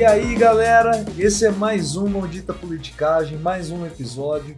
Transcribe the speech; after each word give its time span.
E 0.00 0.04
aí, 0.06 0.34
galera, 0.34 1.04
esse 1.18 1.44
é 1.44 1.50
mais 1.50 1.94
um 1.94 2.08
Maldita 2.08 2.54
Politicagem, 2.54 3.36
mais 3.36 3.70
um 3.70 3.84
episódio. 3.84 4.56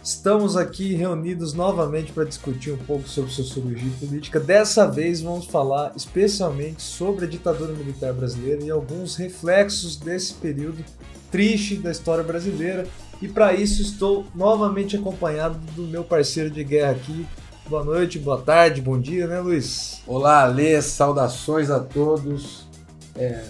Estamos 0.00 0.56
aqui 0.56 0.94
reunidos 0.94 1.52
novamente 1.52 2.12
para 2.12 2.22
discutir 2.22 2.70
um 2.70 2.76
pouco 2.76 3.08
sobre 3.08 3.32
sociologia 3.32 3.88
e 3.88 4.06
política. 4.06 4.38
Dessa 4.38 4.86
vez 4.86 5.20
vamos 5.20 5.46
falar 5.46 5.92
especialmente 5.96 6.80
sobre 6.80 7.24
a 7.24 7.28
ditadura 7.28 7.72
militar 7.72 8.12
brasileira 8.12 8.62
e 8.62 8.70
alguns 8.70 9.16
reflexos 9.16 9.96
desse 9.96 10.34
período 10.34 10.84
triste 11.28 11.74
da 11.74 11.90
história 11.90 12.22
brasileira. 12.22 12.86
E 13.20 13.26
para 13.26 13.52
isso 13.52 13.82
estou 13.82 14.24
novamente 14.32 14.94
acompanhado 14.94 15.58
do 15.74 15.82
meu 15.88 16.04
parceiro 16.04 16.50
de 16.50 16.62
guerra 16.62 16.92
aqui. 16.92 17.26
Boa 17.68 17.82
noite, 17.82 18.16
boa 18.16 18.40
tarde, 18.40 18.80
bom 18.80 19.00
dia, 19.00 19.26
né, 19.26 19.40
Luiz? 19.40 20.02
Olá, 20.06 20.44
Alê, 20.44 20.80
saudações 20.80 21.68
a 21.68 21.80
todos. 21.80 22.68
É, 23.16 23.42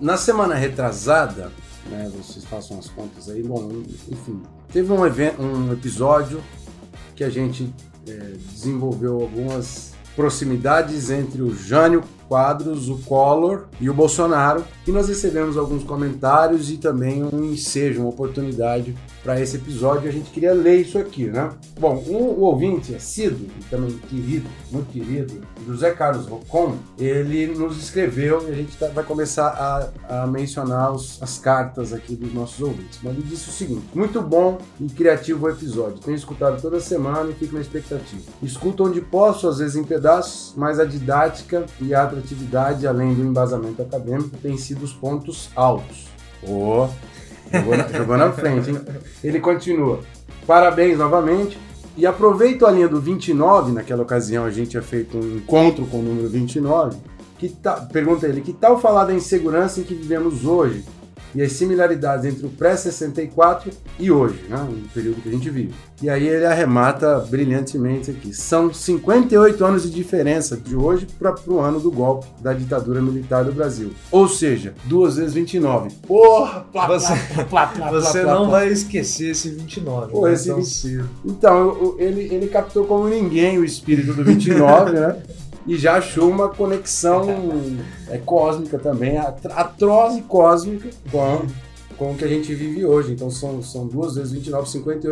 na 0.00 0.16
semana 0.16 0.54
retrasada, 0.54 1.50
né, 1.90 2.10
vocês 2.14 2.44
façam 2.44 2.78
as 2.78 2.88
contas 2.88 3.28
aí, 3.28 3.42
bom, 3.42 3.70
enfim, 4.10 4.42
teve 4.72 4.92
um, 4.92 5.06
evento, 5.06 5.40
um 5.40 5.72
episódio 5.72 6.42
que 7.14 7.24
a 7.24 7.30
gente 7.30 7.72
é, 8.06 8.12
desenvolveu 8.52 9.20
algumas 9.20 9.94
proximidades 10.14 11.10
entre 11.10 11.42
o 11.42 11.54
Jânio 11.54 12.02
Quadros, 12.28 12.88
o 12.88 12.98
Collor 12.98 13.66
e 13.80 13.88
o 13.88 13.94
Bolsonaro, 13.94 14.64
e 14.86 14.90
nós 14.90 15.08
recebemos 15.08 15.56
alguns 15.56 15.84
comentários 15.84 16.70
e 16.70 16.78
também 16.78 17.22
um 17.22 17.44
ensejo, 17.44 18.00
uma 18.00 18.08
oportunidade 18.08 18.96
para 19.26 19.40
esse 19.40 19.56
episódio. 19.56 20.08
A 20.08 20.12
gente 20.12 20.30
queria 20.30 20.54
ler 20.54 20.82
isso 20.82 20.96
aqui, 20.96 21.26
né? 21.26 21.50
Bom, 21.80 21.96
o 21.96 22.42
ouvinte 22.42 22.94
assíduo, 22.94 23.48
e 23.58 23.64
também 23.64 23.90
querido, 24.08 24.48
muito 24.70 24.92
querido, 24.92 25.42
José 25.66 25.90
Carlos 25.90 26.26
Rocon, 26.26 26.76
ele 26.96 27.48
nos 27.48 27.76
escreveu 27.76 28.48
e 28.48 28.52
a 28.52 28.54
gente 28.54 28.76
tá, 28.76 28.86
vai 28.86 29.02
começar 29.02 29.48
a, 30.08 30.22
a 30.22 30.26
mencionar 30.28 30.92
os, 30.92 31.20
as 31.20 31.38
cartas 31.38 31.92
aqui 31.92 32.14
dos 32.14 32.32
nossos 32.32 32.60
ouvintes. 32.60 33.00
Mas 33.02 33.14
ele 33.14 33.24
disse 33.24 33.48
o 33.48 33.52
seguinte: 33.52 33.84
muito 33.92 34.22
bom 34.22 34.58
e 34.80 34.86
criativo 34.86 35.46
o 35.46 35.50
episódio. 35.50 35.98
Tenho 35.98 36.16
escutado 36.16 36.62
toda 36.62 36.78
semana 36.78 37.28
e 37.30 37.34
fico 37.34 37.56
na 37.56 37.60
expectativa. 37.60 38.22
Escuto 38.40 38.84
onde 38.84 39.00
posso, 39.00 39.48
às 39.48 39.58
vezes 39.58 39.74
em 39.74 39.82
pedaços, 39.82 40.54
mas 40.56 40.78
a 40.78 40.84
didática 40.84 41.66
e 41.80 41.92
a 41.92 42.04
atratividade, 42.04 42.86
além 42.86 43.12
do 43.12 43.24
embasamento 43.24 43.82
acadêmico, 43.82 44.36
têm 44.36 44.56
sido 44.56 44.84
os 44.84 44.92
pontos 44.92 45.50
altos. 45.56 46.06
Oh, 46.48 46.88
jogou, 47.52 47.76
na, 47.76 47.88
jogou 47.88 48.16
na 48.16 48.32
frente, 48.32 48.70
hein? 48.70 48.78
Ele 49.22 49.40
continua. 49.40 50.00
Parabéns 50.46 50.98
novamente. 50.98 51.58
E 51.96 52.06
aproveito 52.06 52.66
a 52.66 52.70
linha 52.70 52.88
do 52.88 53.00
29, 53.00 53.72
naquela 53.72 54.02
ocasião 54.02 54.44
a 54.44 54.50
gente 54.50 54.70
tinha 54.70 54.82
feito 54.82 55.16
um 55.16 55.36
encontro 55.36 55.86
com 55.86 56.00
o 56.00 56.02
número 56.02 56.28
29. 56.28 56.98
Que 57.38 57.48
tal, 57.48 57.86
pergunta 57.86 58.26
ele, 58.26 58.40
que 58.40 58.52
tal 58.52 58.78
falar 58.78 59.06
da 59.06 59.14
insegurança 59.14 59.80
em 59.80 59.82
que 59.82 59.94
vivemos 59.94 60.44
hoje 60.44 60.84
e 61.36 61.42
as 61.42 61.52
similaridades 61.52 62.24
entre 62.24 62.46
o 62.46 62.48
pré-64 62.48 63.70
e 63.98 64.10
hoje, 64.10 64.42
né, 64.48 64.56
o 64.68 64.88
período 64.88 65.20
que 65.20 65.28
a 65.28 65.32
gente 65.32 65.50
vive. 65.50 65.74
E 66.02 66.08
aí 66.08 66.26
ele 66.26 66.46
arremata 66.46 67.18
brilhantemente 67.20 68.10
aqui. 68.10 68.34
São 68.34 68.72
58 68.72 69.62
anos 69.64 69.82
de 69.82 69.90
diferença 69.90 70.56
de 70.56 70.74
hoje 70.74 71.06
para 71.18 71.34
o 71.46 71.60
ano 71.60 71.78
do 71.78 71.90
golpe 71.90 72.26
da 72.40 72.54
ditadura 72.54 73.02
militar 73.02 73.44
do 73.44 73.52
Brasil. 73.52 73.92
Ou 74.10 74.26
seja, 74.26 74.74
duas 74.84 75.16
vezes 75.16 75.34
29. 75.34 75.90
Porra! 76.06 76.66
Plá, 76.72 76.86
você 76.86 77.12
plá, 77.48 77.66
plá, 77.66 77.90
você 77.90 78.22
não 78.22 78.50
vai 78.50 78.68
esquecer 78.68 79.30
esse 79.30 79.50
29. 79.50 80.12
Pô, 80.12 80.26
né? 80.26 80.32
esse 80.32 80.50
então, 81.24 81.76
então 81.76 81.96
ele, 81.98 82.22
ele 82.32 82.46
captou 82.48 82.84
como 82.86 83.08
ninguém 83.08 83.58
o 83.58 83.64
espírito 83.64 84.14
do 84.14 84.24
29, 84.24 84.92
né? 84.92 85.16
e 85.66 85.76
já 85.76 85.96
achou 85.96 86.30
uma 86.30 86.48
conexão 86.48 87.26
é, 88.08 88.18
cósmica 88.18 88.78
também, 88.78 89.18
atroz 89.18 90.16
e 90.16 90.22
cósmica 90.22 90.90
com, 91.10 91.46
com 91.96 92.12
o 92.12 92.16
que 92.16 92.24
a 92.24 92.28
gente 92.28 92.54
vive 92.54 92.84
hoje. 92.84 93.12
Então 93.12 93.30
são, 93.30 93.62
são 93.62 93.86
duas 93.86 94.14
vezes 94.14 94.32
29, 94.32 94.68
58 94.68 95.10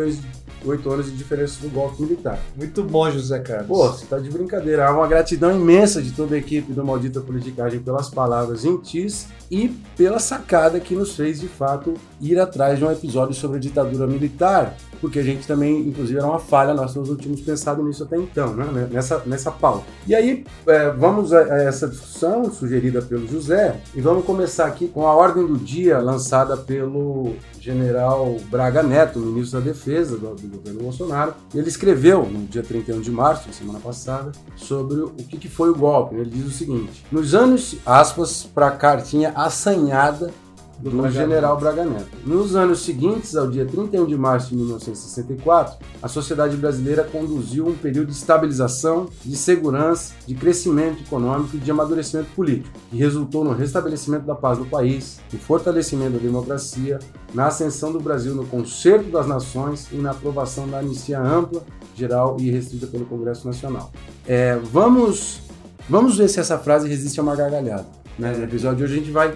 anos 0.85 1.05
de 1.05 1.11
diferença 1.11 1.59
do 1.61 1.69
golpe 1.69 2.01
militar. 2.01 2.39
Muito 2.55 2.83
bom, 2.83 3.09
José 3.11 3.39
Carlos. 3.39 3.67
Pô, 3.67 3.87
você 3.87 4.05
tá 4.05 4.17
de 4.17 4.29
brincadeira. 4.29 4.87
Há 4.87 4.91
uma 4.91 5.07
gratidão 5.07 5.55
imensa 5.55 6.01
de 6.01 6.11
toda 6.11 6.35
a 6.35 6.37
equipe 6.37 6.73
do 6.73 6.83
Maldita 6.83 7.21
Politicagem 7.21 7.79
pelas 7.79 8.09
palavras 8.09 8.61
gentis 8.61 9.27
e 9.49 9.69
pela 9.95 10.19
sacada 10.19 10.79
que 10.79 10.95
nos 10.95 11.15
fez, 11.15 11.39
de 11.39 11.47
fato, 11.47 11.93
ir 12.19 12.39
atrás 12.39 12.79
de 12.79 12.85
um 12.85 12.91
episódio 12.91 13.35
sobre 13.35 13.57
a 13.57 13.59
ditadura 13.59 14.07
militar 14.07 14.75
porque 15.05 15.19
a 15.19 15.23
gente 15.23 15.45
também, 15.45 15.81
inclusive, 15.81 16.17
era 16.17 16.27
uma 16.27 16.39
falha, 16.39 16.73
nós 16.73 16.95
não 16.95 17.15
tínhamos 17.15 17.41
pensado 17.41 17.83
nisso 17.83 18.03
até 18.03 18.17
então, 18.17 18.55
né? 18.55 18.87
nessa, 18.91 19.21
nessa 19.25 19.51
pauta. 19.51 19.85
E 20.07 20.15
aí, 20.15 20.43
é, 20.65 20.89
vamos 20.89 21.31
a, 21.31 21.41
a, 21.41 21.61
essa 21.63 21.87
discussão 21.87 22.51
sugerida 22.51 23.03
pelo 23.03 23.27
José, 23.27 23.79
e 23.93 24.01
vamos 24.01 24.25
começar 24.25 24.65
aqui 24.65 24.87
com 24.87 25.05
a 25.05 25.13
ordem 25.13 25.45
do 25.45 25.57
dia 25.57 25.99
lançada 25.99 26.57
pelo 26.57 27.35
general 27.65 28.37
Braga 28.51 28.83
Neto, 28.83 29.17
ministro 29.17 29.59
da 29.59 29.65
Defesa 29.65 30.17
do, 30.17 30.35
do 30.35 30.47
governo 30.47 30.83
Bolsonaro. 30.83 31.33
Ele 31.53 31.67
escreveu, 31.67 32.23
no 32.23 32.45
dia 32.45 32.61
31 32.61 33.01
de 33.01 33.09
março, 33.09 33.51
semana 33.51 33.79
passada, 33.79 34.31
sobre 34.55 35.01
o 35.01 35.09
que, 35.09 35.37
que 35.37 35.49
foi 35.49 35.71
o 35.71 35.75
golpe. 35.75 36.15
Ele 36.15 36.29
diz 36.29 36.45
o 36.45 36.51
seguinte: 36.51 37.03
nos 37.11 37.33
anos, 37.33 37.75
aspas, 37.83 38.43
para 38.43 38.67
a 38.67 38.71
cartinha 38.71 39.33
assanhada 39.35 40.31
do, 40.79 40.89
do 40.89 41.09
general 41.09 41.57
Braga 41.57 41.85
Neto. 41.85 42.07
Nos 42.25 42.55
anos 42.55 42.83
seguintes, 42.83 43.35
ao 43.35 43.49
dia 43.49 43.65
31 43.65 44.05
de 44.05 44.17
março 44.17 44.49
de 44.49 44.55
1964, 44.55 45.77
a 46.01 46.07
sociedade 46.07 46.57
brasileira 46.57 47.03
conduziu 47.03 47.67
um 47.67 47.75
período 47.75 48.07
de 48.07 48.17
estabilização, 48.17 49.07
de 49.23 49.35
segurança, 49.35 50.13
de 50.27 50.35
crescimento 50.35 51.01
econômico 51.03 51.55
e 51.55 51.59
de 51.59 51.71
amadurecimento 51.71 52.29
político, 52.35 52.77
que 52.89 52.97
resultou 52.97 53.43
no 53.43 53.53
restabelecimento 53.53 54.25
da 54.25 54.35
paz 54.35 54.57
no 54.57 54.65
país, 54.65 55.19
no 55.31 55.39
fortalecimento 55.39 56.13
da 56.13 56.19
democracia, 56.19 56.99
na 57.33 57.47
ascensão 57.47 57.91
do 57.91 57.99
Brasil 57.99 58.33
no 58.33 58.45
concerto 58.45 59.09
das 59.09 59.27
nações 59.27 59.87
e 59.91 59.95
na 59.95 60.11
aprovação 60.11 60.67
da 60.67 60.79
anistia 60.79 61.19
ampla, 61.19 61.63
geral 61.95 62.37
e 62.39 62.49
restrita 62.49 62.87
pelo 62.87 63.05
Congresso 63.05 63.47
Nacional. 63.47 63.91
É, 64.27 64.57
vamos, 64.71 65.41
vamos 65.89 66.17
ver 66.17 66.27
se 66.27 66.39
essa 66.39 66.57
frase 66.57 66.87
resiste 66.87 67.19
a 67.19 67.23
uma 67.23 67.35
gargalhada. 67.35 67.85
Né? 68.17 68.35
No 68.35 68.43
episódio 68.43 68.77
de 68.77 68.83
hoje 68.83 68.93
a 68.93 68.97
gente 68.97 69.11
vai 69.11 69.33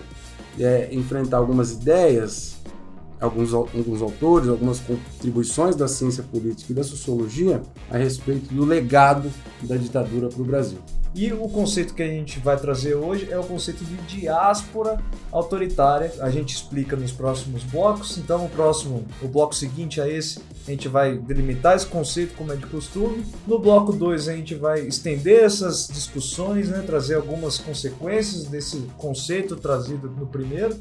é, 0.60 0.90
enfrentar 0.92 1.38
algumas 1.38 1.72
ideias, 1.72 2.58
alguns, 3.20 3.54
alguns 3.54 4.02
autores, 4.02 4.50
algumas 4.50 4.80
contribuições 4.80 5.76
da 5.76 5.88
ciência 5.88 6.24
política 6.24 6.72
e 6.72 6.76
da 6.76 6.84
sociologia 6.84 7.62
a 7.90 7.98
respeito 7.98 8.54
do 8.54 8.66
legado 8.66 9.32
da 9.62 9.76
ditadura 9.76 10.30
para 10.30 10.42
o 10.42 10.46
Brasil. 10.46 10.80
E 11.14 11.34
o 11.34 11.50
conceito 11.50 11.96
que 11.96 12.04
a 12.04 12.08
gente 12.08 12.40
vai 12.40 12.56
trazer 12.56 12.94
hoje 12.94 13.28
é 13.32 13.38
o 13.38 13.44
conceito 13.44 13.84
de 13.84 13.96
diáspora 14.04 15.02
autoritária. 15.32 16.14
A 16.20 16.30
gente 16.30 16.56
explica 16.56 16.96
nos 16.96 17.12
próximos 17.12 17.64
blocos. 17.64 18.18
Então, 18.20 18.46
o 18.46 18.50
próximo, 18.50 19.04
o 19.22 19.28
bloco 19.28 19.56
seguinte 19.56 20.00
a 20.00 20.08
esse, 20.08 20.40
a 20.68 20.72
gente 20.72 20.88
vai 20.88 21.18
delimitar 21.18 21.76
esse 21.76 21.88
conceito 21.88 22.36
como 22.36 22.54
é 22.54 22.56
de 22.56 22.68
costume. 22.68 23.26
No 23.48 23.58
bloco 23.58 23.92
2, 23.92 24.28
a 24.28 24.36
gente 24.36 24.54
vai 24.54 24.82
estender 24.82 25.44
essas 25.44 25.88
discussões, 25.88 26.70
né, 26.70 26.84
trazer 26.86 27.16
algumas 27.16 27.58
consequências 27.58 28.46
desse 28.46 28.78
conceito 28.98 29.56
trazido 29.56 30.10
no 30.12 30.28
primeiro. 30.28 30.78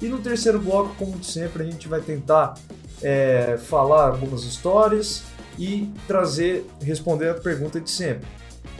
E 0.00 0.06
no 0.06 0.18
terceiro 0.18 0.60
bloco, 0.60 0.94
como 0.96 1.22
sempre, 1.24 1.64
a 1.64 1.66
gente 1.66 1.88
vai 1.88 2.00
tentar 2.00 2.54
é, 3.02 3.58
falar 3.64 4.08
algumas 4.08 4.44
histórias 4.44 5.24
e 5.58 5.90
trazer, 6.06 6.64
responder 6.80 7.30
a 7.30 7.34
pergunta 7.34 7.80
de 7.80 7.90
sempre. 7.90 8.26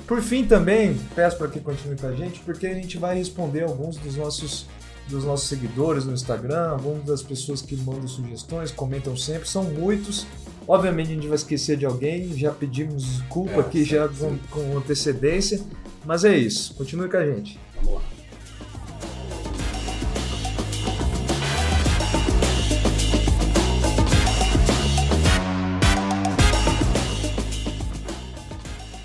Por 0.06 0.20
fim, 0.20 0.44
também, 0.44 0.98
peço 1.14 1.36
para 1.38 1.48
que 1.48 1.60
continue 1.60 1.96
com 1.96 2.06
a 2.06 2.12
gente, 2.12 2.40
porque 2.40 2.66
a 2.66 2.74
gente 2.74 2.98
vai 2.98 3.16
responder 3.16 3.62
alguns 3.62 3.96
dos 3.96 4.16
nossos, 4.16 4.66
dos 5.08 5.24
nossos 5.24 5.48
seguidores 5.48 6.04
no 6.04 6.12
Instagram, 6.12 6.70
algumas 6.70 7.04
das 7.04 7.22
pessoas 7.22 7.62
que 7.62 7.76
mandam 7.76 8.08
sugestões, 8.08 8.70
comentam 8.70 9.16
sempre, 9.16 9.48
são 9.48 9.64
muitos. 9.64 10.26
Obviamente 10.66 11.10
a 11.10 11.14
gente 11.14 11.26
vai 11.26 11.36
esquecer 11.36 11.76
de 11.76 11.86
alguém, 11.86 12.36
já 12.36 12.52
pedimos 12.52 13.04
desculpa 13.04 13.52
é, 13.52 13.60
aqui 13.60 13.84
já 13.84 14.08
com, 14.08 14.38
com 14.50 14.76
antecedência, 14.76 15.60
mas 16.04 16.24
é 16.24 16.36
isso, 16.36 16.74
continue 16.74 17.08
com 17.08 17.16
a 17.16 17.26
gente. 17.26 17.58
Vamos 17.76 17.94
lá. 17.94 18.11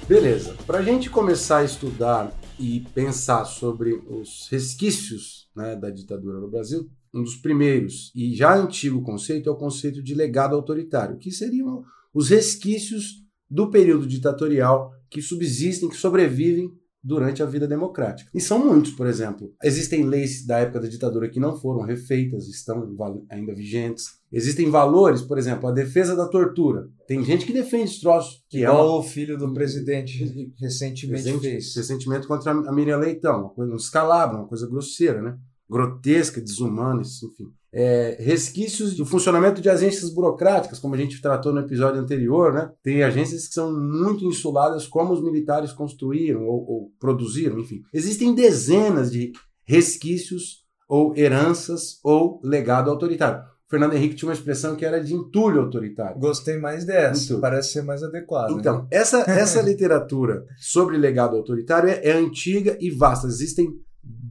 Beleza. 0.07 0.55
Para 0.65 0.79
a 0.79 0.81
gente 0.81 1.09
começar 1.09 1.57
a 1.57 1.63
estudar 1.65 2.33
e 2.57 2.79
pensar 2.93 3.43
sobre 3.43 3.91
os 4.07 4.47
resquícios 4.49 5.49
né, 5.53 5.75
da 5.75 5.89
ditadura 5.89 6.39
no 6.39 6.49
Brasil, 6.49 6.89
um 7.13 7.21
dos 7.21 7.35
primeiros 7.35 8.09
e 8.15 8.33
já 8.33 8.55
antigo 8.55 9.01
conceito 9.01 9.49
é 9.49 9.51
o 9.51 9.57
conceito 9.57 10.01
de 10.01 10.15
legado 10.15 10.55
autoritário, 10.55 11.17
que 11.17 11.29
seriam 11.29 11.83
os 12.13 12.29
resquícios 12.29 13.21
do 13.49 13.69
período 13.69 14.07
ditatorial 14.07 14.93
que 15.09 15.21
subsistem, 15.21 15.89
que 15.89 15.97
sobrevivem 15.97 16.71
durante 17.07 17.41
a 17.41 17.45
vida 17.45 17.65
democrática. 17.65 18.29
E 18.35 18.41
são 18.41 18.59
muitos, 18.59 18.91
por 18.91 19.07
exemplo. 19.07 19.53
Existem 19.63 20.03
leis 20.03 20.45
da 20.45 20.59
época 20.59 20.81
da 20.81 20.87
ditadura 20.89 21.29
que 21.29 21.39
não 21.39 21.55
foram 21.55 21.81
refeitas, 21.85 22.47
estão 22.49 22.93
ainda 23.29 23.55
vigentes. 23.55 24.17
Existem 24.29 24.69
valores, 24.69 25.21
por 25.21 25.37
exemplo, 25.37 25.69
a 25.69 25.71
defesa 25.71 26.17
da 26.17 26.27
tortura. 26.27 26.89
Tem 27.07 27.23
gente 27.23 27.45
que 27.45 27.53
defende 27.53 27.85
esse 27.85 28.01
troço. 28.01 28.43
Que 28.49 28.63
Igual 28.63 28.77
é 28.77 28.89
uma... 28.89 28.99
o 28.99 29.03
filho 29.03 29.37
do 29.37 29.53
presidente 29.53 30.53
recentemente 30.59 31.23
Recente, 31.23 31.39
fez. 31.39 31.75
Recentemente 31.75 32.27
contra 32.27 32.51
a 32.51 32.71
Miriam 32.73 32.97
Leitão, 32.97 33.39
uma 33.39 33.49
coisa 33.51 33.71
um 33.71 33.77
descalabro, 33.77 34.39
uma 34.39 34.47
coisa 34.47 34.67
grosseira, 34.67 35.21
né? 35.21 35.37
Grotesca, 35.69 36.41
desumana, 36.41 37.01
enfim. 37.01 37.51
É, 37.73 38.17
resquícios 38.19 38.95
do 38.95 39.05
funcionamento 39.05 39.61
de 39.61 39.69
agências 39.69 40.09
burocráticas, 40.11 40.79
como 40.79 40.95
a 40.95 40.97
gente 40.97 41.21
tratou 41.21 41.53
no 41.53 41.59
episódio 41.59 42.01
anterior, 42.01 42.53
né? 42.53 42.71
Tem 42.81 43.03
agências 43.03 43.47
que 43.47 43.53
são 43.53 43.71
muito 43.71 44.25
insuladas, 44.25 44.87
como 44.87 45.13
os 45.13 45.21
militares 45.21 45.73
construíram 45.73 46.43
ou, 46.45 46.65
ou 46.67 46.91
produziram, 46.99 47.59
enfim. 47.59 47.81
Existem 47.93 48.33
dezenas 48.33 49.11
de 49.11 49.31
resquícios 49.65 50.65
ou 50.87 51.15
heranças 51.15 51.99
ou 52.03 52.39
legado 52.43 52.89
autoritário. 52.89 53.43
Fernando 53.69 53.93
Henrique 53.95 54.15
tinha 54.15 54.29
uma 54.29 54.33
expressão 54.33 54.77
que 54.77 54.85
era 54.85 55.03
de 55.03 55.13
entulho 55.13 55.61
autoritário. 55.61 56.17
Gostei 56.17 56.57
mais 56.57 56.85
dessa, 56.85 57.25
entulho. 57.25 57.41
parece 57.41 57.73
ser 57.73 57.81
mais 57.81 58.01
adequado. 58.01 58.51
Então, 58.51 58.83
né? 58.83 58.87
essa, 58.91 59.29
essa 59.29 59.59
literatura 59.61 60.45
sobre 60.57 60.97
legado 60.97 61.35
autoritário 61.35 61.89
é, 61.89 61.99
é 62.01 62.13
antiga 62.13 62.77
e 62.79 62.89
vasta. 62.89 63.27
Existem 63.27 63.67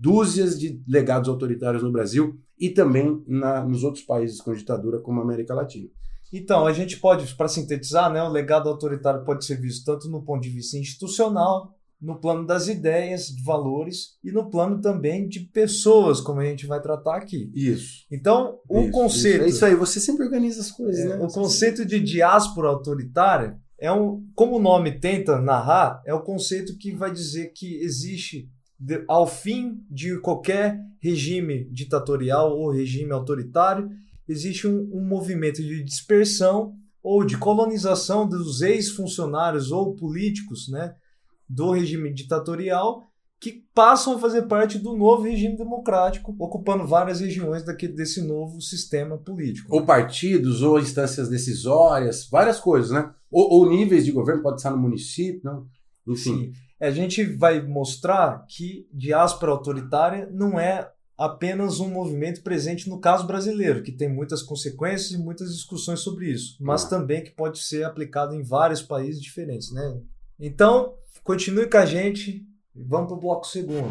dúzias 0.07 0.59
de 0.59 0.81
legados 0.87 1.29
autoritários 1.29 1.83
no 1.83 1.91
Brasil 1.91 2.39
e 2.59 2.71
também 2.71 3.23
na, 3.27 3.65
nos 3.65 3.83
outros 3.83 4.05
países 4.05 4.41
com 4.41 4.55
ditadura, 4.55 5.01
como 5.01 5.21
a 5.21 5.25
América 5.25 5.55
Latina. 5.55 5.89
Então, 6.33 6.67
a 6.67 6.73
gente 6.73 6.99
pode, 6.99 7.35
para 7.35 7.49
sintetizar, 7.49 8.13
né, 8.13 8.23
o 8.23 8.29
legado 8.29 8.69
autoritário 8.69 9.25
pode 9.25 9.45
ser 9.45 9.61
visto 9.61 9.85
tanto 9.85 10.09
no 10.09 10.25
ponto 10.25 10.43
de 10.43 10.51
vista 10.51 10.77
institucional, 10.77 11.73
no 12.01 12.21
plano 12.21 12.47
das 12.47 12.69
ideias, 12.69 13.29
de 13.29 13.43
valores 13.43 14.19
e 14.23 14.31
no 14.31 14.51
plano 14.51 14.81
também 14.81 15.27
de 15.27 15.41
pessoas, 15.41 16.21
como 16.21 16.41
a 16.41 16.45
gente 16.45 16.67
vai 16.67 16.81
tratar 16.81 17.17
aqui. 17.17 17.51
Isso. 17.55 18.05
Então, 18.11 18.59
o 18.69 18.83
isso, 18.83 18.91
conceito. 18.91 19.37
Isso. 19.37 19.45
É 19.45 19.49
isso 19.49 19.65
aí, 19.65 19.75
você 19.75 19.99
sempre 19.99 20.25
organiza 20.25 20.61
as 20.61 20.71
coisas, 20.71 21.05
é, 21.05 21.17
né? 21.17 21.25
O 21.25 21.29
conceito 21.29 21.85
de 21.85 21.99
diáspora 21.99 22.69
autoritária 22.69 23.59
é 23.79 23.91
um. 23.91 24.25
Como 24.35 24.57
o 24.57 24.63
nome 24.63 25.01
tenta 25.01 25.41
narrar, 25.41 26.03
é 26.07 26.15
o 26.15 26.23
conceito 26.23 26.77
que 26.77 26.95
vai 26.95 27.11
dizer 27.13 27.53
que 27.55 27.77
existe. 27.77 28.49
De, 28.79 29.05
ao 29.09 29.27
fim 29.27 29.85
de 29.91 30.19
qualquer 30.21 30.79
regime 31.01 31.65
ditatorial 31.71 32.57
ou 32.57 32.71
regime 32.71 33.13
autoritário, 33.13 33.91
existe 34.29 34.67
um, 34.67 34.91
um 34.93 35.03
movimento 35.03 35.63
de 35.63 35.83
dispersão 35.83 36.75
ou 37.03 37.25
de 37.25 37.39
colonização 37.39 38.29
dos 38.29 38.61
ex-funcionários 38.63 39.71
ou 39.71 39.95
políticos, 39.95 40.69
né? 40.69 40.95
do 41.49 41.71
regime 41.71 42.13
ditatorial 42.13 43.07
que 43.39 43.65
passam 43.75 44.15
a 44.15 44.19
fazer 44.19 44.43
parte 44.43 44.79
do 44.79 44.97
novo 44.97 45.23
regime 45.23 45.57
democrático, 45.57 46.35
ocupando 46.39 46.87
várias 46.87 47.21
regiões 47.21 47.63
daquele, 47.63 47.93
desse 47.93 48.23
novo 48.23 48.61
sistema 48.61 49.19
político. 49.19 49.75
Ou 49.75 49.85
partidos, 49.85 50.63
ou 50.63 50.79
instâncias 50.79 51.29
decisórias, 51.29 52.27
várias 52.31 52.59
coisas, 52.59 52.91
né? 52.91 53.11
Ou, 53.31 53.53
ou 53.53 53.71
níveis 53.71 54.05
de 54.05 54.13
governo, 54.13 54.43
pode 54.43 54.57
estar 54.57 54.71
no 54.71 54.79
município, 54.79 55.43
não? 55.45 55.67
enfim. 56.09 56.47
Sim. 56.47 56.53
A 56.81 56.91
gente 56.91 57.25
vai 57.25 57.61
mostrar 57.63 58.45
que 58.49 58.87
diáspora 58.93 59.53
autoritária 59.53 60.29
não 60.31 60.59
é 60.59 60.91
apenas 61.17 61.81
um 61.81 61.89
movimento 61.89 62.43
presente 62.43 62.91
no 62.91 63.01
caso 63.01 63.27
brasileiro, 63.27 63.83
que 63.83 63.93
tem 63.93 64.09
muitas 64.09 64.43
consequências 64.43 65.13
e 65.13 65.19
muitas 65.19 65.55
discussões 65.55 66.01
sobre 66.01 66.31
isso, 66.31 66.57
mas 66.61 66.85
ah. 66.85 66.89
também 66.91 67.25
que 67.25 67.31
pode 67.31 67.59
ser 67.59 67.85
aplicado 67.85 68.35
em 68.35 68.43
vários 68.43 68.83
países 68.83 69.23
diferentes, 69.23 69.73
né? 69.73 69.99
Então, 70.39 70.95
Continue 71.27 71.69
com 71.69 71.79
a 71.79 71.85
gente 71.85 72.47
e 72.73 72.85
vamos 72.85 73.09
para 73.09 73.17
o 73.17 73.21
bloco 73.21 73.49
segundo. 73.49 73.91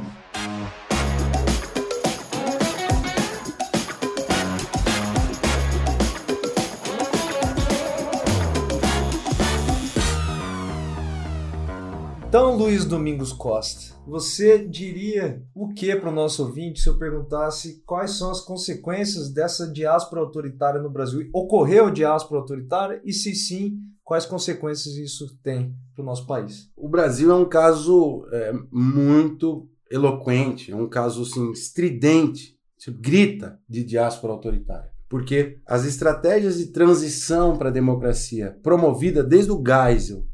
Então, 12.35 12.57
Luiz 12.57 12.83
Domingos 12.83 13.31
Costa, 13.31 13.95
você 14.05 14.57
diria 14.67 15.41
o 15.55 15.69
que 15.69 15.95
para 15.95 16.09
o 16.09 16.13
nosso 16.13 16.43
ouvinte 16.43 16.81
se 16.81 16.89
eu 16.89 16.97
perguntasse 16.97 17.81
quais 17.85 18.17
são 18.17 18.29
as 18.29 18.41
consequências 18.41 19.29
dessa 19.29 19.71
diáspora 19.71 20.19
autoritária 20.19 20.81
no 20.81 20.89
Brasil? 20.89 21.29
Ocorreu 21.33 21.89
diáspora 21.89 22.41
autoritária? 22.41 23.01
E 23.05 23.13
se 23.13 23.33
sim, 23.33 23.77
quais 24.03 24.25
consequências 24.25 24.97
isso 24.97 25.33
tem 25.41 25.73
para 25.95 26.03
o 26.03 26.05
nosso 26.05 26.27
país? 26.27 26.69
O 26.75 26.89
Brasil 26.89 27.31
é 27.31 27.35
um 27.35 27.47
caso 27.47 28.27
é, 28.29 28.51
muito 28.69 29.69
eloquente, 29.89 30.73
é 30.73 30.75
um 30.75 30.89
caso 30.89 31.21
assim, 31.21 31.53
estridente, 31.53 32.59
grita 32.99 33.57
de 33.65 33.81
diáspora 33.81 34.33
autoritária. 34.33 34.91
Porque 35.07 35.59
as 35.65 35.85
estratégias 35.85 36.57
de 36.57 36.65
transição 36.65 37.57
para 37.57 37.69
a 37.69 37.71
democracia 37.71 38.59
promovida 38.61 39.23
desde 39.23 39.53
o 39.53 39.63
Geisel, 39.65 40.25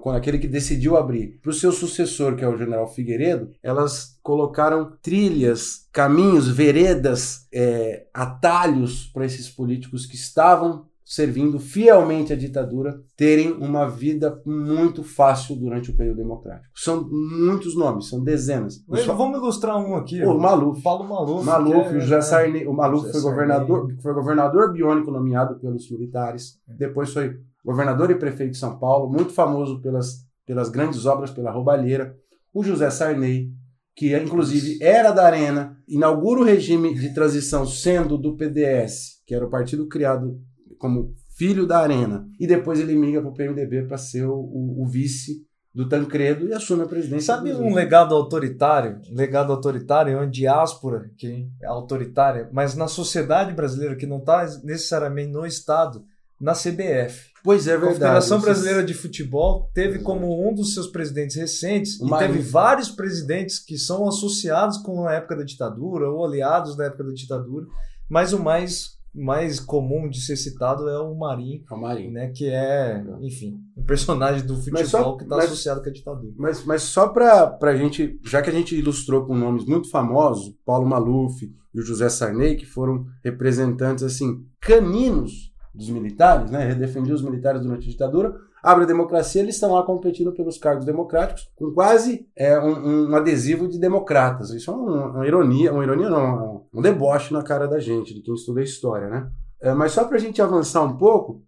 quando 0.00 0.16
aquele 0.16 0.38
que 0.38 0.48
decidiu 0.48 0.96
abrir, 0.96 1.38
para 1.42 1.50
o 1.50 1.54
seu 1.54 1.72
sucessor, 1.72 2.36
que 2.36 2.44
é 2.44 2.48
o 2.48 2.56
general 2.56 2.86
Figueiredo, 2.86 3.50
elas 3.62 4.18
colocaram 4.22 4.92
trilhas, 5.02 5.88
caminhos, 5.92 6.48
veredas, 6.48 7.46
é, 7.52 8.06
atalhos 8.14 9.06
para 9.06 9.26
esses 9.26 9.48
políticos 9.48 10.06
que 10.06 10.14
estavam 10.14 10.86
servindo 11.04 11.60
fielmente 11.60 12.32
à 12.32 12.36
ditadura 12.36 12.98
terem 13.16 13.52
uma 13.52 13.86
vida 13.86 14.40
muito 14.46 15.04
fácil 15.04 15.54
durante 15.54 15.90
o 15.90 15.96
período 15.96 16.16
democrático. 16.16 16.72
São 16.74 17.06
muitos 17.10 17.76
nomes, 17.76 18.08
são 18.08 18.24
dezenas. 18.24 18.82
Mas, 18.88 19.02
só... 19.02 19.14
Vamos 19.14 19.38
ilustrar 19.38 19.76
um 19.76 19.96
aqui. 19.96 20.24
O 20.24 20.38
Maluf. 20.38 20.82
Paulo 20.82 21.04
Maluf. 21.04 21.44
Maluf, 21.44 21.94
é, 21.94 21.96
o 21.98 22.00
José 22.00 22.16
é, 22.16 22.20
Sarney. 22.22 22.66
O 22.66 22.72
Maluf 22.72 23.12
foi 23.12 23.20
governador, 23.20 23.94
foi 24.00 24.14
governador 24.14 24.72
biônico 24.72 25.10
nomeado 25.10 25.56
pelos 25.60 25.90
militares. 25.90 26.58
Depois 26.66 27.12
foi 27.12 27.38
governador 27.64 28.10
e 28.10 28.18
prefeito 28.18 28.52
de 28.52 28.58
São 28.58 28.78
Paulo, 28.78 29.10
muito 29.10 29.32
famoso 29.32 29.80
pelas, 29.80 30.26
pelas 30.46 30.68
grandes 30.68 31.06
obras, 31.06 31.30
pela 31.30 31.50
roubalheira. 31.50 32.14
O 32.52 32.62
José 32.62 32.90
Sarney, 32.90 33.50
que 33.96 34.16
inclusive 34.16 34.78
era 34.82 35.10
da 35.10 35.24
Arena, 35.24 35.76
inaugura 35.88 36.40
o 36.40 36.44
regime 36.44 36.94
de 36.94 37.14
transição 37.14 37.66
sendo 37.66 38.18
do 38.18 38.36
PDS, 38.36 39.22
que 39.26 39.34
era 39.34 39.46
o 39.46 39.50
partido 39.50 39.88
criado 39.88 40.38
como 40.78 41.14
filho 41.36 41.66
da 41.66 41.78
Arena. 41.78 42.28
E 42.38 42.46
depois 42.46 42.78
ele 42.78 42.94
migra 42.94 43.20
para 43.20 43.30
o 43.30 43.34
PMDB 43.34 43.84
para 43.84 43.96
ser 43.98 44.26
o, 44.26 44.34
o, 44.34 44.82
o, 44.82 44.86
vice 44.86 45.44
do 45.74 45.88
Tancredo 45.88 46.46
e 46.46 46.52
assume 46.52 46.82
a 46.82 46.86
presidência. 46.86 47.34
Sabe 47.34 47.52
um 47.52 47.74
legado 47.74 48.14
autoritário? 48.14 49.00
Um 49.10 49.16
legado 49.16 49.52
autoritário 49.52 50.12
é 50.12 50.16
uma 50.16 50.26
diáspora 50.26 51.10
que 51.16 51.48
é 51.60 51.66
autoritária, 51.66 52.48
mas 52.52 52.76
na 52.76 52.86
sociedade 52.86 53.52
brasileira 53.52 53.96
que 53.96 54.06
não 54.06 54.18
está 54.18 54.46
necessariamente 54.62 55.32
no 55.32 55.44
Estado, 55.44 56.04
na 56.40 56.52
CBF. 56.52 57.33
Pois 57.44 57.66
é, 57.68 57.72
verdade. 57.72 57.84
A 57.84 57.88
Confederação 57.92 58.40
Brasileira 58.40 58.82
de 58.82 58.94
Futebol 58.94 59.70
teve 59.74 59.98
como 59.98 60.48
um 60.48 60.54
dos 60.54 60.72
seus 60.72 60.86
presidentes 60.86 61.36
recentes, 61.36 62.00
e 62.00 62.18
teve 62.18 62.38
vários 62.38 62.90
presidentes 62.90 63.58
que 63.58 63.76
são 63.76 64.08
associados 64.08 64.78
com 64.78 65.06
a 65.06 65.12
época 65.12 65.36
da 65.36 65.44
ditadura 65.44 66.08
ou 66.08 66.24
aliados 66.24 66.74
da 66.74 66.86
época 66.86 67.04
da 67.04 67.12
ditadura, 67.12 67.66
mas 68.08 68.32
o 68.32 68.42
mais 68.42 68.94
mais 69.14 69.60
comum 69.60 70.08
de 70.08 70.20
ser 70.20 70.36
citado 70.36 70.88
é 70.88 70.98
o 70.98 71.14
Marinho, 71.14 71.62
é 71.70 71.74
o 71.74 71.80
Marinho. 71.80 72.10
né, 72.10 72.32
que 72.34 72.48
é, 72.48 73.00
enfim, 73.20 73.60
um 73.76 73.84
personagem 73.84 74.44
do 74.44 74.56
futebol 74.56 74.84
só, 74.84 75.16
que 75.16 75.22
está 75.22 75.38
associado 75.38 75.80
com 75.80 75.88
a 75.88 75.92
ditadura. 75.92 76.32
Mas, 76.36 76.64
mas 76.64 76.82
só 76.82 77.06
para 77.06 77.56
a 77.60 77.76
gente, 77.76 78.18
já 78.24 78.42
que 78.42 78.50
a 78.50 78.52
gente 78.52 78.74
ilustrou 78.74 79.24
com 79.24 79.36
nomes 79.36 79.64
muito 79.66 79.88
famosos, 79.88 80.52
Paulo 80.66 80.84
Maluf 80.84 81.48
e 81.72 81.78
o 81.78 81.82
José 81.82 82.08
Sarney, 82.08 82.56
que 82.56 82.66
foram 82.66 83.06
representantes 83.22 84.02
assim 84.02 84.44
caninos 84.60 85.53
dos 85.74 85.90
militares, 85.90 86.50
né, 86.50 86.74
defendiam 86.74 87.14
os 87.14 87.22
militares 87.22 87.60
durante 87.62 87.88
a 87.88 87.90
ditadura, 87.90 88.36
abre 88.62 88.84
a 88.84 88.86
democracia, 88.86 89.42
eles 89.42 89.56
estão 89.56 89.72
lá 89.72 89.82
competindo 89.82 90.32
pelos 90.32 90.56
cargos 90.56 90.86
democráticos 90.86 91.50
com 91.56 91.72
quase 91.72 92.26
é, 92.36 92.58
um, 92.58 93.10
um 93.10 93.16
adesivo 93.16 93.68
de 93.68 93.78
democratas. 93.78 94.50
Isso 94.50 94.70
é 94.70 94.74
uma, 94.74 95.06
uma 95.06 95.26
ironia, 95.26 95.72
uma 95.72 95.82
ironia 95.82 96.08
não, 96.08 96.64
um 96.72 96.80
deboche 96.80 97.32
na 97.32 97.42
cara 97.42 97.66
da 97.66 97.80
gente, 97.80 98.14
de 98.14 98.22
quem 98.22 98.34
estuda 98.34 98.62
história, 98.62 99.08
né? 99.08 99.28
É, 99.60 99.72
mas 99.74 99.92
só 99.92 100.04
para 100.04 100.16
a 100.16 100.20
gente 100.20 100.40
avançar 100.40 100.82
um 100.82 100.96
pouco, 100.96 101.42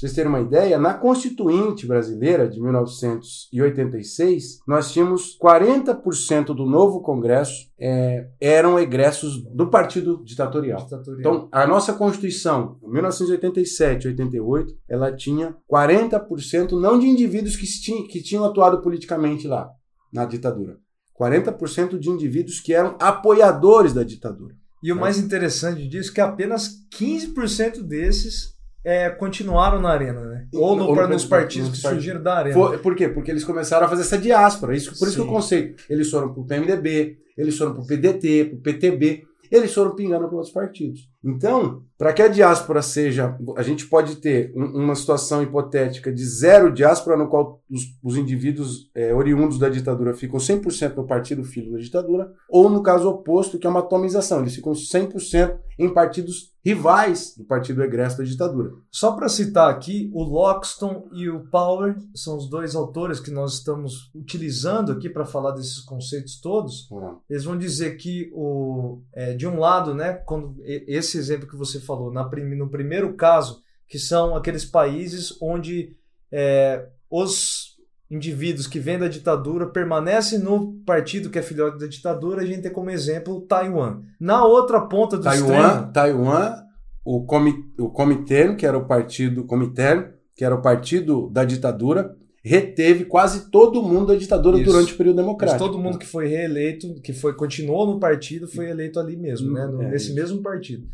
vocês 0.00 0.14
terem 0.14 0.30
uma 0.30 0.40
ideia, 0.40 0.78
na 0.78 0.94
Constituinte 0.94 1.86
brasileira 1.86 2.48
de 2.48 2.58
1986, 2.58 4.60
nós 4.66 4.90
tínhamos 4.90 5.36
40% 5.38 6.54
do 6.54 6.64
novo 6.64 7.02
Congresso 7.02 7.70
é, 7.78 8.30
eram 8.40 8.80
egressos 8.80 9.44
do 9.54 9.68
partido 9.68 10.24
ditatorial. 10.24 10.78
ditatorial. 10.78 11.20
Então, 11.20 11.50
a 11.52 11.66
nossa 11.66 11.92
Constituição, 11.92 12.78
1987 12.82 14.08
88, 14.08 14.74
ela 14.88 15.14
tinha 15.14 15.54
40% 15.70 16.80
não 16.80 16.98
de 16.98 17.06
indivíduos 17.06 17.54
que, 17.54 17.66
tinham, 17.66 18.06
que 18.06 18.22
tinham 18.22 18.46
atuado 18.46 18.80
politicamente 18.80 19.46
lá, 19.46 19.68
na 20.10 20.24
ditadura. 20.24 20.78
40% 21.20 21.98
de 21.98 22.08
indivíduos 22.08 22.58
que 22.58 22.72
eram 22.72 22.96
apoiadores 22.98 23.92
da 23.92 24.02
ditadura. 24.02 24.54
E 24.82 24.90
o 24.90 24.96
mais 24.96 25.18
interessante 25.18 25.86
disso 25.86 26.12
é 26.12 26.14
que 26.14 26.20
apenas 26.22 26.70
15% 26.98 27.82
desses 27.82 28.58
é, 28.84 29.10
continuaram 29.10 29.80
na 29.80 29.90
arena, 29.90 30.20
né? 30.20 30.46
Ou, 30.54 30.74
no, 30.74 30.86
Ou 30.86 30.96
no, 30.96 31.08
nos 31.08 31.24
partidos 31.24 31.70
que 31.70 31.76
surgiram 31.76 32.22
da 32.22 32.38
arena. 32.38 32.54
For, 32.54 32.78
por 32.78 32.94
quê? 32.94 33.08
Porque 33.08 33.30
eles 33.30 33.44
começaram 33.44 33.86
a 33.86 33.88
fazer 33.88 34.02
essa 34.02 34.18
diáspora. 34.18 34.74
Isso, 34.74 34.90
por 34.90 34.98
Sim. 34.98 35.06
isso 35.06 35.14
que 35.16 35.20
o 35.22 35.26
conceito. 35.26 35.84
Eles 35.88 36.10
foram 36.10 36.32
pro 36.32 36.44
PMDB, 36.44 37.18
eles 37.36 37.56
foram 37.58 37.74
pro 37.74 37.86
PDT, 37.86 38.46
pro 38.46 38.58
PTB, 38.58 39.24
eles 39.50 39.74
foram 39.74 39.94
pingando 39.94 40.26
para 40.26 40.36
outros 40.36 40.52
partidos. 40.52 41.09
Então, 41.22 41.82
para 41.98 42.14
que 42.14 42.22
a 42.22 42.28
diáspora 42.28 42.80
seja, 42.80 43.36
a 43.54 43.62
gente 43.62 43.86
pode 43.86 44.16
ter 44.16 44.52
um, 44.56 44.84
uma 44.84 44.94
situação 44.94 45.42
hipotética 45.42 46.10
de 46.10 46.24
zero 46.24 46.72
diáspora, 46.72 47.16
no 47.16 47.28
qual 47.28 47.62
os, 47.70 47.82
os 48.02 48.16
indivíduos 48.16 48.90
é, 48.94 49.14
oriundos 49.14 49.58
da 49.58 49.68
ditadura 49.68 50.14
ficam 50.14 50.38
100% 50.38 50.96
no 50.96 51.06
partido 51.06 51.44
filho 51.44 51.72
da 51.72 51.78
ditadura, 51.78 52.32
ou 52.48 52.70
no 52.70 52.82
caso 52.82 53.08
oposto, 53.08 53.58
que 53.58 53.66
é 53.66 53.70
uma 53.70 53.80
atomização, 53.80 54.40
eles 54.40 54.54
ficam 54.54 54.72
100% 54.72 55.58
em 55.78 55.92
partidos 55.92 56.50
rivais 56.62 57.34
do 57.36 57.44
partido 57.44 57.82
egresso 57.82 58.18
da 58.18 58.24
ditadura. 58.24 58.70
Só 58.90 59.12
para 59.12 59.28
citar 59.28 59.70
aqui, 59.70 60.10
o 60.12 60.22
Loxton 60.22 61.08
e 61.12 61.28
o 61.28 61.48
Power 61.48 61.96
são 62.14 62.36
os 62.36 62.50
dois 62.50 62.74
autores 62.74 63.18
que 63.18 63.30
nós 63.30 63.54
estamos 63.54 64.10
utilizando 64.14 64.92
aqui 64.92 65.08
para 65.08 65.24
falar 65.24 65.52
desses 65.52 65.80
conceitos 65.80 66.38
todos. 66.38 66.90
Uhum. 66.90 67.16
Eles 67.28 67.44
vão 67.44 67.56
dizer 67.56 67.96
que, 67.96 68.30
o, 68.34 69.00
é, 69.14 69.34
de 69.34 69.46
um 69.46 69.58
lado, 69.58 69.94
né, 69.94 70.12
quando 70.12 70.56
esse 70.62 71.09
exemplo 71.18 71.48
que 71.48 71.56
você 71.56 71.80
falou, 71.80 72.12
na, 72.12 72.28
no 72.56 72.68
primeiro 72.68 73.14
caso, 73.14 73.62
que 73.86 73.98
são 73.98 74.36
aqueles 74.36 74.64
países 74.64 75.36
onde 75.40 75.96
é, 76.32 76.86
os 77.10 77.76
indivíduos 78.10 78.66
que 78.66 78.80
vêm 78.80 78.98
da 78.98 79.08
ditadura 79.08 79.66
permanecem 79.66 80.38
no 80.38 80.74
partido 80.84 81.30
que 81.30 81.38
é 81.38 81.42
filhote 81.42 81.78
da 81.78 81.86
ditadura, 81.86 82.42
a 82.42 82.46
gente 82.46 82.62
tem 82.62 82.72
como 82.72 82.90
exemplo 82.90 83.40
Taiwan. 83.42 84.02
Na 84.18 84.44
outra 84.44 84.80
ponta 84.80 85.16
do 85.16 85.22
Taiwan, 85.22 85.66
extremo... 85.66 85.92
Taiwan, 85.92 86.56
o, 87.04 87.24
comi, 87.24 87.54
o 87.78 87.88
Comitê, 87.90 88.54
que 88.56 88.66
era 88.66 88.76
o 88.76 88.86
partido 88.86 89.44
Comitê, 89.44 90.12
que 90.34 90.44
era 90.44 90.54
o 90.54 90.62
partido 90.62 91.30
da 91.30 91.44
ditadura, 91.44 92.16
reteve 92.42 93.04
quase 93.04 93.50
todo 93.50 93.82
mundo 93.82 94.06
da 94.06 94.14
ditadura 94.14 94.56
Isso. 94.56 94.70
durante 94.70 94.94
o 94.94 94.96
período 94.96 95.16
democrático. 95.16 95.60
Mas 95.62 95.70
todo 95.70 95.82
mundo 95.82 95.98
que 95.98 96.06
foi 96.06 96.26
reeleito, 96.26 96.94
que 97.02 97.12
foi 97.12 97.34
continuou 97.34 97.86
no 97.86 98.00
partido, 98.00 98.48
foi 98.48 98.70
eleito 98.70 98.98
ali 98.98 99.16
mesmo, 99.16 99.52
né? 99.52 99.66
No, 99.66 99.82
é 99.82 99.90
nesse 99.90 100.06
isso. 100.06 100.14
mesmo 100.14 100.42
partido. 100.42 100.86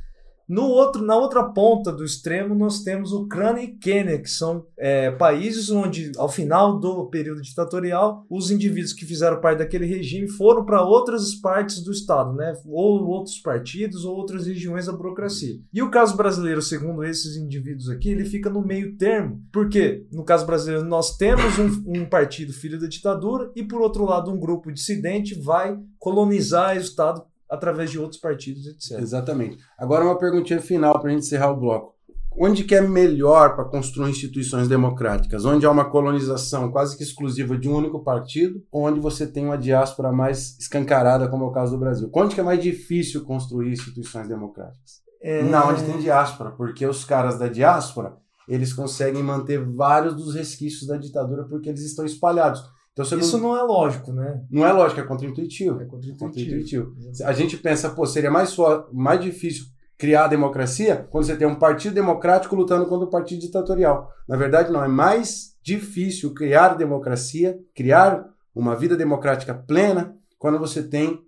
No 0.48 0.62
outro, 0.62 1.04
na 1.04 1.16
outra 1.16 1.42
ponta 1.42 1.90
do 1.90 2.04
extremo, 2.04 2.54
nós 2.54 2.82
temos 2.82 3.12
Ucrânia 3.12 3.62
e 3.62 3.76
Quênia, 3.76 4.20
que 4.20 4.30
são 4.30 4.64
é, 4.78 5.10
países 5.10 5.70
onde, 5.70 6.12
ao 6.16 6.28
final 6.28 6.78
do 6.78 7.06
período 7.06 7.42
ditatorial, 7.42 8.24
os 8.30 8.50
indivíduos 8.50 8.92
que 8.92 9.04
fizeram 9.04 9.40
parte 9.40 9.58
daquele 9.58 9.86
regime 9.86 10.28
foram 10.28 10.64
para 10.64 10.84
outras 10.84 11.34
partes 11.34 11.82
do 11.82 11.90
Estado, 11.90 12.32
né? 12.34 12.54
ou 12.64 13.04
outros 13.06 13.38
partidos, 13.38 14.04
ou 14.04 14.16
outras 14.16 14.46
regiões 14.46 14.86
da 14.86 14.92
burocracia. 14.92 15.58
E 15.72 15.82
o 15.82 15.90
caso 15.90 16.16
brasileiro, 16.16 16.62
segundo 16.62 17.02
esses 17.02 17.36
indivíduos 17.36 17.88
aqui, 17.88 18.10
ele 18.10 18.24
fica 18.24 18.48
no 18.48 18.64
meio 18.64 18.96
termo, 18.96 19.42
porque 19.52 20.06
no 20.12 20.24
caso 20.24 20.46
brasileiro 20.46 20.86
nós 20.86 21.16
temos 21.16 21.58
um, 21.58 22.02
um 22.02 22.04
partido 22.08 22.52
filho 22.52 22.78
da 22.78 22.86
ditadura 22.86 23.50
e, 23.56 23.64
por 23.64 23.80
outro 23.80 24.04
lado, 24.04 24.30
um 24.30 24.38
grupo 24.38 24.72
dissidente 24.72 25.34
vai 25.34 25.76
colonizar 25.98 26.76
o 26.76 26.80
Estado 26.80 27.24
através 27.50 27.90
de 27.90 27.98
outros 27.98 28.20
partidos, 28.20 28.66
etc. 28.66 29.00
Exatamente. 29.00 29.58
Agora 29.78 30.04
uma 30.04 30.18
perguntinha 30.18 30.60
final 30.60 30.98
para 31.00 31.10
a 31.10 31.12
gente 31.12 31.24
encerrar 31.24 31.50
o 31.50 31.60
bloco. 31.60 31.96
Onde 32.38 32.64
que 32.64 32.74
é 32.74 32.82
melhor 32.82 33.56
para 33.56 33.64
construir 33.64 34.10
instituições 34.10 34.68
democráticas? 34.68 35.46
Onde 35.46 35.64
há 35.64 35.70
uma 35.70 35.88
colonização 35.88 36.70
quase 36.70 36.94
que 36.94 37.02
exclusiva 37.02 37.56
de 37.56 37.66
um 37.66 37.74
único 37.74 38.04
partido, 38.04 38.62
ou 38.70 38.86
onde 38.86 39.00
você 39.00 39.26
tem 39.26 39.46
uma 39.46 39.56
diáspora 39.56 40.12
mais 40.12 40.58
escancarada, 40.58 41.28
como 41.28 41.44
é 41.44 41.48
o 41.48 41.52
caso 41.52 41.72
do 41.72 41.78
Brasil? 41.78 42.10
Onde 42.14 42.34
que 42.34 42.40
é 42.40 42.44
mais 42.44 42.62
difícil 42.62 43.24
construir 43.24 43.72
instituições 43.72 44.28
democráticas? 44.28 45.00
É... 45.22 45.42
Não, 45.44 45.70
onde 45.70 45.82
tem 45.82 45.98
diáspora, 45.98 46.50
porque 46.50 46.86
os 46.86 47.06
caras 47.06 47.38
da 47.38 47.48
diáspora, 47.48 48.14
eles 48.46 48.72
conseguem 48.74 49.22
manter 49.22 49.58
vários 49.64 50.14
dos 50.14 50.34
resquícios 50.34 50.86
da 50.86 50.98
ditadura 50.98 51.44
porque 51.44 51.70
eles 51.70 51.84
estão 51.84 52.04
espalhados. 52.04 52.62
Então, 52.98 53.18
Isso 53.18 53.38
não... 53.38 53.50
não... 53.50 53.58
é 53.58 53.62
lógico, 53.62 54.10
né? 54.10 54.42
Não 54.50 54.66
é 54.66 54.72
lógico, 54.72 55.00
é 55.00 55.04
contra-intuitivo. 55.04 55.82
É 55.82 55.84
contra-intuitivo. 55.84 56.94
Contra 56.94 57.28
a 57.28 57.32
gente 57.32 57.58
pensa, 57.58 57.90
pô, 57.90 58.06
seria 58.06 58.30
mais, 58.30 58.48
só, 58.50 58.88
mais 58.90 59.20
difícil 59.20 59.66
criar 59.98 60.24
a 60.24 60.28
democracia 60.28 61.06
quando 61.10 61.24
você 61.24 61.36
tem 61.36 61.46
um 61.46 61.58
partido 61.58 61.94
democrático 61.94 62.56
lutando 62.56 62.86
contra 62.86 63.06
um 63.06 63.10
partido 63.10 63.40
ditatorial. 63.40 64.10
Na 64.26 64.36
verdade, 64.36 64.72
não. 64.72 64.82
É 64.82 64.88
mais 64.88 65.54
difícil 65.62 66.32
criar 66.32 66.74
democracia, 66.74 67.58
criar 67.74 68.24
uma 68.54 68.74
vida 68.74 68.96
democrática 68.96 69.54
plena, 69.54 70.16
quando 70.38 70.58
você 70.58 70.82
tem 70.82 71.20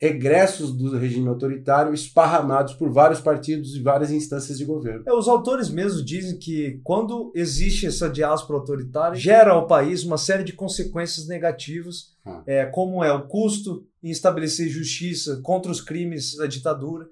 egressos 0.00 0.72
do 0.72 0.96
regime 0.98 1.28
autoritário 1.28 1.94
esparramados 1.94 2.74
por 2.74 2.90
vários 2.90 3.20
partidos 3.20 3.74
e 3.74 3.82
várias 3.82 4.10
instâncias 4.10 4.58
de 4.58 4.64
governo. 4.64 5.04
É, 5.06 5.12
os 5.12 5.28
autores 5.28 5.70
mesmos 5.70 6.04
dizem 6.04 6.38
que 6.38 6.80
quando 6.82 7.32
existe 7.34 7.86
essa 7.86 8.08
diáspora 8.08 8.58
autoritária, 8.58 9.16
gera 9.16 9.52
ao 9.52 9.66
país 9.66 10.04
uma 10.04 10.18
série 10.18 10.44
de 10.44 10.52
consequências 10.52 11.26
negativas, 11.26 12.12
ah. 12.26 12.42
é, 12.46 12.66
como 12.66 13.02
é 13.02 13.12
o 13.12 13.26
custo 13.26 13.86
em 14.02 14.10
estabelecer 14.10 14.68
justiça 14.68 15.40
contra 15.42 15.70
os 15.70 15.80
crimes 15.80 16.36
da 16.36 16.46
ditadura, 16.46 17.06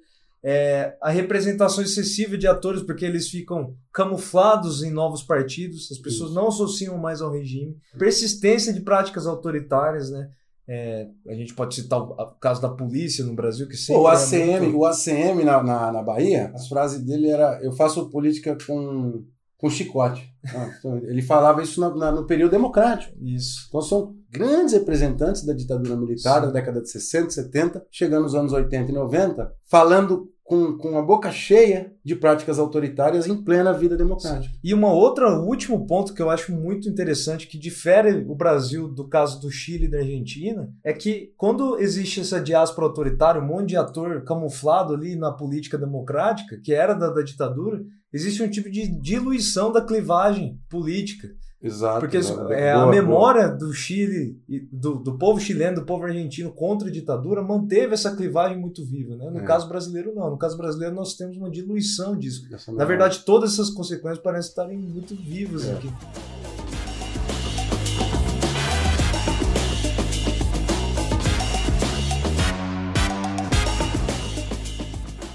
é, 0.45 0.97
a 1.01 1.09
representação 1.09 1.85
excessiva 1.85 2.37
de 2.37 2.49
atores, 2.49 2.83
porque 2.83 3.05
eles 3.05 3.29
ficam 3.29 3.77
camuflados 3.93 4.83
em 4.83 4.91
novos 4.91 5.23
partidos, 5.23 5.91
as 5.93 5.99
pessoas 5.99 6.31
Isso. 6.31 6.39
não 6.39 6.49
associam 6.49 6.99
mais 6.99 7.23
ao 7.23 7.31
regime, 7.31 7.77
persistência 7.97 8.73
de 8.73 8.81
práticas 8.81 9.27
autoritárias, 9.27 10.11
né? 10.11 10.31
É, 10.69 11.09
a 11.29 11.35
gente 11.35 11.55
pode 11.55 11.75
citar 11.75 12.01
o, 12.01 12.15
caso 12.41 12.63
da 12.63 12.69
polícia 12.69 13.25
no 13.25 13.35
Brasil, 13.35 13.69
que 13.69 13.77
sempre. 13.77 14.01
O 14.01 14.07
ACM, 14.07 14.61
muito... 14.61 14.79
o 14.79 14.87
ACM 14.87 15.45
na, 15.45 15.63
na, 15.63 15.93
na, 15.93 16.03
Bahia, 16.03 16.53
as 16.55 16.69
frases 16.69 17.03
dele 17.03 17.29
era: 17.29 17.61
Eu 17.63 17.73
faço 17.73 18.09
política 18.11 18.57
com, 18.67 19.25
com 19.59 19.69
chicote. 19.69 20.33
Ah, 20.47 20.71
então, 20.79 20.99
ele 20.99 21.23
falava 21.23 21.63
isso 21.63 21.81
na, 21.81 21.95
na, 21.95 22.13
no 22.13 22.27
período 22.27 22.53
democrático. 22.53 23.13
Isso. 23.21 23.67
Então 23.69 23.83
são 23.83 24.15
grandes 24.31 24.73
representantes 24.73 25.45
da 25.45 25.53
ditadura 25.53 25.97
militar 25.97 26.41
Sim. 26.41 26.47
da 26.47 26.53
década 26.53 26.81
de 26.81 26.91
60, 26.91 27.31
70, 27.31 27.87
chegando 27.91 28.23
nos 28.23 28.35
anos 28.35 28.53
80 28.53 28.91
e 28.91 28.95
90, 28.95 29.53
falando 29.69 30.31
com, 30.53 30.77
com 30.77 30.99
a 30.99 31.03
boca 31.03 31.33
cheia 31.33 31.95
de 32.05 32.15
práticas 32.15 32.59
autoritárias 32.59 33.27
em 33.27 33.43
plena 33.43 33.73
vida 33.73 33.97
democrática. 33.97 34.55
E 34.63 34.75
uma 34.75 34.93
outra 34.93 35.41
último 35.41 35.87
ponto 35.87 36.13
que 36.13 36.21
eu 36.21 36.29
acho 36.29 36.53
muito 36.53 36.91
interessante 36.91 37.47
que 37.47 37.59
difere 37.59 38.23
o 38.29 38.35
Brasil 38.35 38.87
do 38.87 39.09
caso 39.09 39.41
do 39.41 39.51
Chile 39.51 39.87
e 39.87 39.91
da 39.91 40.01
Argentina 40.01 40.69
é 40.85 40.93
que 40.93 41.33
quando 41.39 41.79
existe 41.79 42.21
essa 42.21 42.39
diáspora 42.39 42.87
autoritária, 42.87 43.41
um 43.41 43.47
monte 43.47 43.71
de 43.71 43.79
ator 43.79 44.23
camuflado 44.25 44.93
ali 44.93 45.17
na 45.17 45.33
política 45.33 45.79
democrática, 45.79 46.61
que 46.63 46.75
era 46.75 46.93
da, 46.93 47.09
da 47.09 47.23
ditadura, 47.23 47.83
existe 48.13 48.43
um 48.43 48.51
tipo 48.51 48.71
de 48.71 48.87
diluição 49.01 49.73
da 49.73 49.81
clivagem 49.81 50.59
política. 50.69 51.29
Exato. 51.63 52.01
Porque 52.01 52.17
é, 52.17 52.73
boa, 52.73 52.83
a 52.83 52.87
memória 52.89 53.47
boa. 53.47 53.57
do 53.57 53.73
Chile, 53.73 54.37
do, 54.73 54.97
do 54.97 55.17
povo 55.17 55.39
chileno, 55.39 55.77
do 55.77 55.87
povo 55.87 56.05
argentino 56.05 56.51
contra 56.51 56.89
a 56.89 56.91
ditadura 56.91 57.41
manteve 57.41 57.95
essa 57.95 58.17
clivagem 58.17 58.59
muito 58.59 58.85
viva. 58.85 59.15
Né? 59.15 59.31
No 59.31 59.39
é. 59.39 59.45
caso 59.45 59.69
brasileiro, 59.69 60.13
não. 60.13 60.29
No 60.29 60.37
caso 60.37 60.57
brasileiro, 60.57 60.93
nós 60.93 61.15
temos 61.15 61.37
uma 61.37 61.49
diluição 61.49 62.17
disso. 62.17 62.49
Na 62.73 62.85
verdade, 62.85 63.21
todas 63.25 63.53
essas 63.53 63.71
consequências 63.71 64.19
parecem 64.19 64.49
estarem 64.49 64.77
muito 64.77 65.15
vivas 65.15 65.69
é. 65.69 65.73
aqui. 65.73 65.89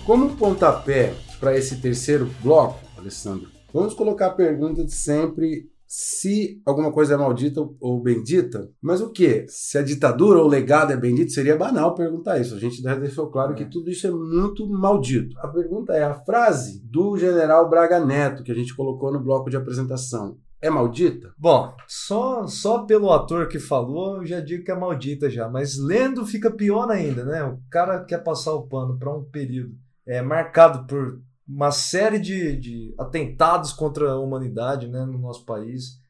Como 0.05 0.36
pontapé 0.36 1.13
para 1.39 1.57
esse 1.57 1.77
terceiro 1.77 2.29
bloco, 2.41 2.79
Alessandro, 2.98 3.50
vamos 3.74 3.93
colocar 3.93 4.27
a 4.27 4.31
pergunta 4.31 4.84
de 4.84 4.93
sempre 4.93 5.69
se 5.88 6.62
alguma 6.65 6.91
coisa 6.91 7.13
é 7.13 7.17
maldita 7.17 7.62
ou 7.79 8.01
bendita, 8.01 8.70
mas 8.82 9.00
o 9.00 9.10
que? 9.10 9.46
Se 9.48 9.77
a 9.77 9.82
ditadura 9.82 10.39
ou 10.39 10.46
o 10.46 10.50
legado 10.50 10.91
é 10.91 10.98
bendito, 10.98 11.32
seria 11.32 11.56
banal 11.56 11.96
perguntar 11.96 12.39
isso. 12.39 12.56
A 12.56 12.60
gente 12.60 12.84
deve 12.84 13.01
deixar 13.01 13.25
claro 13.27 13.56
que 13.56 13.63
é. 13.63 13.70
tudo 13.70 13.89
isso 13.89 14.06
é 14.06 14.12
muito 14.12 14.67
maldito. 14.67 15.39
A 15.39 15.48
pergunta 15.48 15.94
é: 15.94 16.03
a 16.03 16.13
frase 16.13 16.84
do 16.84 17.17
general 17.17 17.70
Braga 17.70 18.03
Neto, 18.03 18.44
que 18.44 18.51
a 18.51 18.56
gente 18.56 18.75
colocou 18.75 19.13
no 19.13 19.24
bloco 19.24 19.50
de 19.50 19.56
apresentação, 19.56 20.38
é 20.62 20.70
maldita? 20.70 21.32
Bom, 21.38 21.74
só, 21.88 22.46
só 22.48 22.79
pelo 22.79 23.12
ator 23.13 23.48
que 23.48 23.60
falou, 23.60 24.17
eu 24.17 24.25
já 24.25 24.41
digo 24.41 24.65
que 24.65 24.72
é 24.72 24.75
maldita 24.75 25.29
já, 25.29 25.48
mas 25.48 25.77
lendo 25.77 26.25
fica 26.25 26.51
pior 26.51 26.89
ainda, 26.91 27.24
né? 27.24 27.44
O 27.44 27.60
cara 27.70 28.03
quer 28.03 28.24
passar 28.24 28.53
o 28.53 28.67
pano 28.67 28.98
para 29.00 29.15
um 29.15 29.24
período 29.24 29.74
é, 30.06 30.22
marcado 30.22 30.86
por 30.88 31.22
uma 31.48 31.72
série 31.72 32.20
de, 32.20 32.58
de 32.58 32.96
atentados 32.98 33.72
contra 33.72 34.12
a 34.12 34.20
humanidade 34.20 34.88
né, 34.88 35.06
no 35.06 35.18
nosso 35.18 35.46
país. 35.46 36.01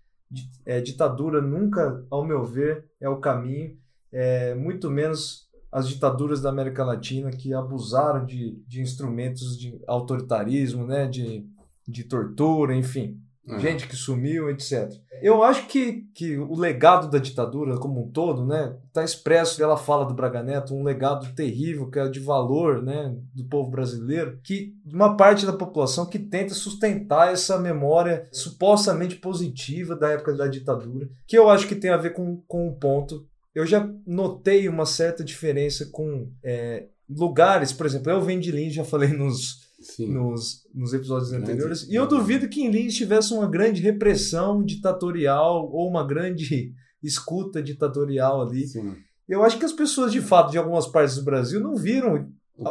É, 0.66 0.82
ditadura 0.82 1.42
nunca, 1.42 2.06
ao 2.10 2.26
meu 2.26 2.44
ver, 2.44 2.86
é 3.00 3.08
o 3.08 3.20
caminho, 3.20 3.78
é, 4.12 4.54
muito 4.56 4.90
menos 4.90 5.48
as 5.72 5.88
ditaduras 5.88 6.42
da 6.42 6.50
América 6.50 6.84
Latina 6.84 7.30
que 7.30 7.54
abusaram 7.54 8.26
de, 8.26 8.62
de 8.68 8.82
instrumentos 8.82 9.58
de 9.58 9.80
autoritarismo, 9.88 10.86
né, 10.86 11.08
de, 11.08 11.46
de 11.88 12.04
tortura, 12.04 12.76
enfim 12.76 13.22
uhum. 13.48 13.60
gente 13.60 13.88
que 13.88 13.96
sumiu, 13.96 14.50
etc. 14.50 14.92
Eu 15.22 15.44
acho 15.44 15.68
que, 15.68 16.06
que 16.14 16.38
o 16.38 16.56
legado 16.56 17.10
da 17.10 17.18
ditadura 17.18 17.78
como 17.78 18.04
um 18.04 18.12
todo, 18.12 18.46
né, 18.46 18.76
está 18.88 19.04
expresso 19.04 19.58
pela 19.58 19.78
fala 19.78 20.06
do 20.06 20.14
Braga 20.14 20.44
Neto, 20.44 20.76
um 20.76 20.84
legado 20.84 21.34
terrível 21.34 21.90
que 21.90 21.98
é 21.98 22.08
de 22.08 22.20
valor, 22.20 22.84
né, 22.84 23.16
do 23.34 23.44
povo 23.46 23.72
brasileiro, 23.72 24.40
que 24.44 24.76
uma 24.86 25.18
parte 25.18 25.46
da 25.46 25.54
população 25.54 26.06
que 26.06 26.20
tenta 26.20 26.54
sustentar 26.54 27.32
essa 27.32 27.58
memória 27.58 28.28
supostamente 28.32 29.16
positiva 29.16 29.96
da 29.96 30.10
época 30.10 30.34
da 30.34 30.48
ditadura, 30.48 31.10
que 31.26 31.38
eu 31.38 31.50
acho 31.50 31.68
que 31.68 31.76
tem 31.76 31.90
a 31.90 31.98
ver 31.98 32.12
com, 32.12 32.42
com 32.48 32.68
um 32.68 32.74
ponto. 32.74 33.26
Eu 33.56 33.66
já 33.66 33.90
notei 34.06 34.70
uma 34.70 34.86
certa 34.86 35.24
diferença 35.24 35.88
com 35.92 36.30
é, 36.44 36.86
lugares, 37.10 37.74
por 37.74 37.86
exemplo, 37.88 38.12
eu 38.12 38.22
venho 38.22 38.42
de 38.42 38.52
Lins, 38.52 38.74
já 38.74 38.84
falei 38.84 39.10
nos 39.10 39.67
nos, 40.00 40.68
nos 40.74 40.94
episódios 40.94 41.32
anteriores. 41.34 41.88
E 41.90 41.96
eu 41.96 42.08
duvido 42.08 42.50
que 42.50 42.62
em 42.62 42.72
Lins 42.72 42.96
tivesse 42.96 43.34
uma 43.34 43.50
grande 43.50 43.82
repressão 43.82 44.64
ditatorial 44.64 45.70
ou 45.72 45.90
uma 45.90 46.06
grande 46.06 46.74
escuta 47.02 47.62
ditatorial 47.62 48.42
ali. 48.42 48.68
Sim. 48.68 48.96
Eu 49.28 49.44
acho 49.44 49.58
que 49.58 49.66
as 49.66 49.74
pessoas, 49.74 50.12
de 50.12 50.22
fato, 50.22 50.52
de 50.52 50.58
algumas 50.58 50.88
partes 50.88 51.16
do 51.16 51.24
Brasil, 51.24 51.60
não 51.60 51.76
viram 51.76 52.30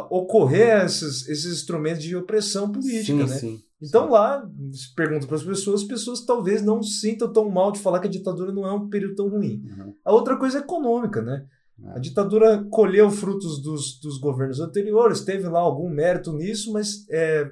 ocorrer 0.09 0.83
esses, 0.85 1.27
esses 1.29 1.53
instrumentos 1.53 2.03
de 2.03 2.15
opressão 2.15 2.71
política, 2.71 3.27
sim, 3.27 3.33
né? 3.33 3.37
sim. 3.39 3.59
Então 3.81 4.09
lá, 4.09 4.43
se 4.71 4.93
pergunta 4.95 5.27
para 5.27 5.35
as 5.35 5.43
pessoas, 5.43 5.81
as 5.81 5.87
pessoas 5.87 6.25
talvez 6.25 6.63
não 6.63 6.81
se 6.81 6.99
sintam 6.99 7.31
tão 7.31 7.49
mal 7.49 7.71
de 7.71 7.79
falar 7.79 7.99
que 7.99 8.07
a 8.07 8.11
ditadura 8.11 8.51
não 8.51 8.65
é 8.65 8.73
um 8.73 8.89
período 8.89 9.15
tão 9.15 9.29
ruim. 9.29 9.63
Uhum. 9.65 9.93
A 10.03 10.11
outra 10.11 10.35
coisa 10.35 10.57
é 10.57 10.61
econômica, 10.61 11.21
né? 11.21 11.45
É. 11.83 11.97
A 11.97 11.99
ditadura 11.99 12.65
colheu 12.69 13.09
frutos 13.09 13.61
dos, 13.61 13.99
dos 13.99 14.19
governos 14.19 14.59
anteriores, 14.59 15.21
teve 15.21 15.47
lá 15.47 15.59
algum 15.59 15.89
mérito 15.89 16.33
nisso, 16.33 16.73
mas 16.73 17.05
é, 17.09 17.49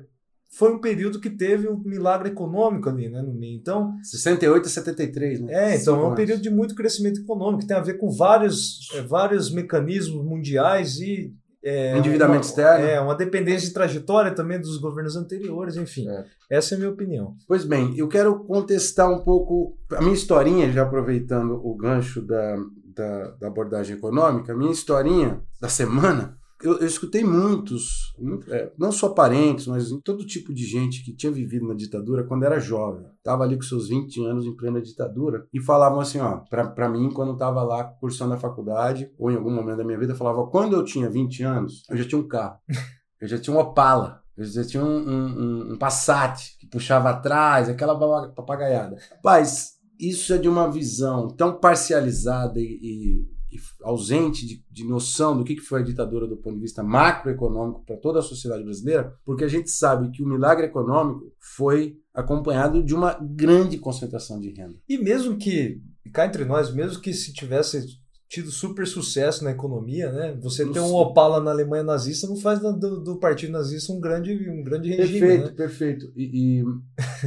foi 0.58 0.74
um 0.74 0.80
período 0.80 1.20
que 1.20 1.30
teve 1.30 1.68
um 1.68 1.78
milagre 1.84 2.30
econômico 2.30 2.90
ali, 2.90 3.10
né, 3.10 3.22
no 3.22 3.34
meio. 3.34 3.58
Então, 3.58 3.94
68 4.02 4.66
a 4.66 4.70
73, 4.70 5.42
né? 5.42 5.54
é, 5.54 5.76
então 5.76 5.96
Cinco 5.96 6.08
é 6.08 6.10
um 6.10 6.16
período 6.16 6.42
de 6.42 6.50
muito 6.50 6.76
crescimento 6.76 7.20
econômico, 7.22 7.62
que 7.62 7.68
tem 7.68 7.78
a 7.78 7.82
ver 7.82 7.96
com 7.96 8.10
vários, 8.10 8.90
é, 8.96 9.02
vários 9.02 9.52
mecanismos 9.52 10.24
mundiais 10.26 10.98
e 11.00 11.34
é, 11.64 11.98
Endividamento 11.98 12.46
uma, 12.46 12.46
externo. 12.46 12.86
É, 12.86 13.02
uma 13.02 13.16
dependência 13.16 13.68
de 13.68 13.74
trajetória 13.74 14.32
também 14.32 14.62
dos 14.62 14.78
governos 14.78 15.16
anteriores, 15.16 15.76
enfim. 15.76 16.08
É. 16.08 16.24
Essa 16.48 16.74
é 16.74 16.76
a 16.76 16.78
minha 16.78 16.92
opinião. 16.92 17.36
Pois 17.48 17.66
bem, 17.66 17.98
eu 17.98 18.08
quero 18.08 18.44
contestar 18.44 19.12
um 19.12 19.24
pouco 19.24 19.76
a 19.94 20.00
minha 20.00 20.14
historinha, 20.14 20.72
já 20.72 20.84
aproveitando 20.84 21.54
o 21.54 21.76
gancho 21.76 22.22
da, 22.22 22.56
da, 22.96 23.32
da 23.32 23.48
abordagem 23.48 23.96
econômica, 23.98 24.54
a 24.54 24.56
minha 24.56 24.72
historinha 24.72 25.42
da 25.60 25.70
semana. 25.70 26.38
Eu, 26.64 26.78
eu 26.80 26.88
escutei 26.88 27.22
muitos, 27.24 28.14
muito- 28.18 28.52
é, 28.52 28.72
não 28.80 28.90
só 28.92 29.10
parentes, 29.10 29.68
mas 29.68 29.90
todo 30.04 30.26
tipo 30.26 30.54
de 30.54 30.64
gente 30.66 31.04
que 31.04 31.14
tinha 31.14 31.32
vivido 31.32 31.68
na 31.68 31.74
ditadura 31.76 32.24
quando 32.24 32.44
era 32.46 32.60
jovem. 32.60 33.06
Estava 33.18 33.44
ali 33.44 33.58
com 33.58 33.62
seus 33.62 33.90
20 33.90 34.24
anos 34.26 34.46
em 34.46 34.56
plena 34.56 34.82
ditadura 34.82 35.46
e 35.54 35.60
falavam 35.60 36.00
assim: 36.00 36.20
ó, 36.20 36.38
pra, 36.50 36.66
pra 36.68 36.88
mim, 36.90 37.10
quando 37.12 37.30
eu 37.30 37.34
estava 37.34 37.62
lá 37.62 37.84
cursando 37.84 38.34
a 38.34 38.38
faculdade, 38.38 39.12
ou 39.20 39.30
em 39.30 39.36
algum 39.36 39.52
momento 39.52 39.78
da 39.78 39.84
minha 39.84 40.00
vida, 40.00 40.16
falava: 40.16 40.48
quando 40.48 40.76
eu 40.78 40.84
tinha 40.86 41.10
20 41.10 41.44
anos, 41.44 41.84
eu 41.90 41.98
já 41.98 42.06
tinha 42.08 42.20
um 42.22 42.28
carro, 42.28 42.58
eu 43.22 43.28
já 43.28 43.38
tinha 43.38 43.56
um 43.56 43.60
Opala, 43.60 44.22
eu 44.38 44.46
já 44.46 44.64
tinha 44.64 44.84
um, 44.84 44.88
um, 44.98 45.26
um- 45.26 45.74
um 45.74 45.78
Passat 45.78 46.58
que 46.58 46.68
puxava 46.68 47.10
atrás, 47.10 47.68
aquela 47.68 47.94
papagaiada. 48.34 48.96
Rapaz, 49.12 49.75
isso 50.00 50.34
é 50.34 50.38
de 50.38 50.48
uma 50.50 50.70
visão 50.72 51.28
tão 51.30 51.60
parcializada 51.60 52.60
e, 52.60 52.80
e- 52.82 53.36
e 53.52 53.58
ausente 53.84 54.46
de, 54.46 54.64
de 54.70 54.84
noção 54.84 55.38
do 55.38 55.44
que 55.46 55.56
que 55.56 55.62
foi 55.62 55.80
a 55.82 55.84
ditadura 55.84 56.28
do 56.28 56.36
ponto 56.36 56.56
de 56.56 56.62
vista 56.62 56.84
macroeconômico 56.84 57.86
para 57.86 57.96
toda 57.96 58.20
a 58.20 58.24
sociedade 58.24 58.64
brasileira, 58.64 59.14
porque 59.24 59.44
a 59.46 59.48
gente 59.48 59.70
sabe 59.72 60.12
que 60.12 60.22
o 60.22 60.28
milagre 60.28 60.66
econômico 60.66 61.32
foi 61.56 61.96
acompanhado 62.14 62.84
de 62.84 62.94
uma 62.94 63.14
grande 63.14 63.78
concentração 63.78 64.40
de 64.40 64.50
renda. 64.50 64.76
E 64.90 64.98
mesmo 64.98 65.38
que, 65.38 65.82
cá 66.12 66.26
entre 66.26 66.44
nós, 66.44 66.74
mesmo 66.74 67.02
que 67.02 67.14
se 67.14 67.32
tivesse 67.34 67.86
tido 68.28 68.50
super 68.52 68.88
sucesso 68.88 69.44
na 69.44 69.52
economia, 69.52 70.12
né? 70.12 70.38
Você 70.42 70.66
ter 70.66 70.80
um. 70.80 70.94
Opala 70.94 71.40
na 71.40 71.52
Alemanha 71.52 71.84
nazista 71.84 72.28
não 72.28 72.36
faz 72.36 72.60
do, 72.60 72.74
do 73.02 73.16
partido 73.20 73.52
nazista 73.54 73.94
um 73.94 74.00
grande, 74.00 74.34
um 74.50 74.64
grande 74.64 74.90
regime, 74.90 75.20
Perfeito, 75.20 75.46
né? 75.46 75.52
perfeito. 75.56 76.06
E, 76.16 76.60
e- 76.62 76.66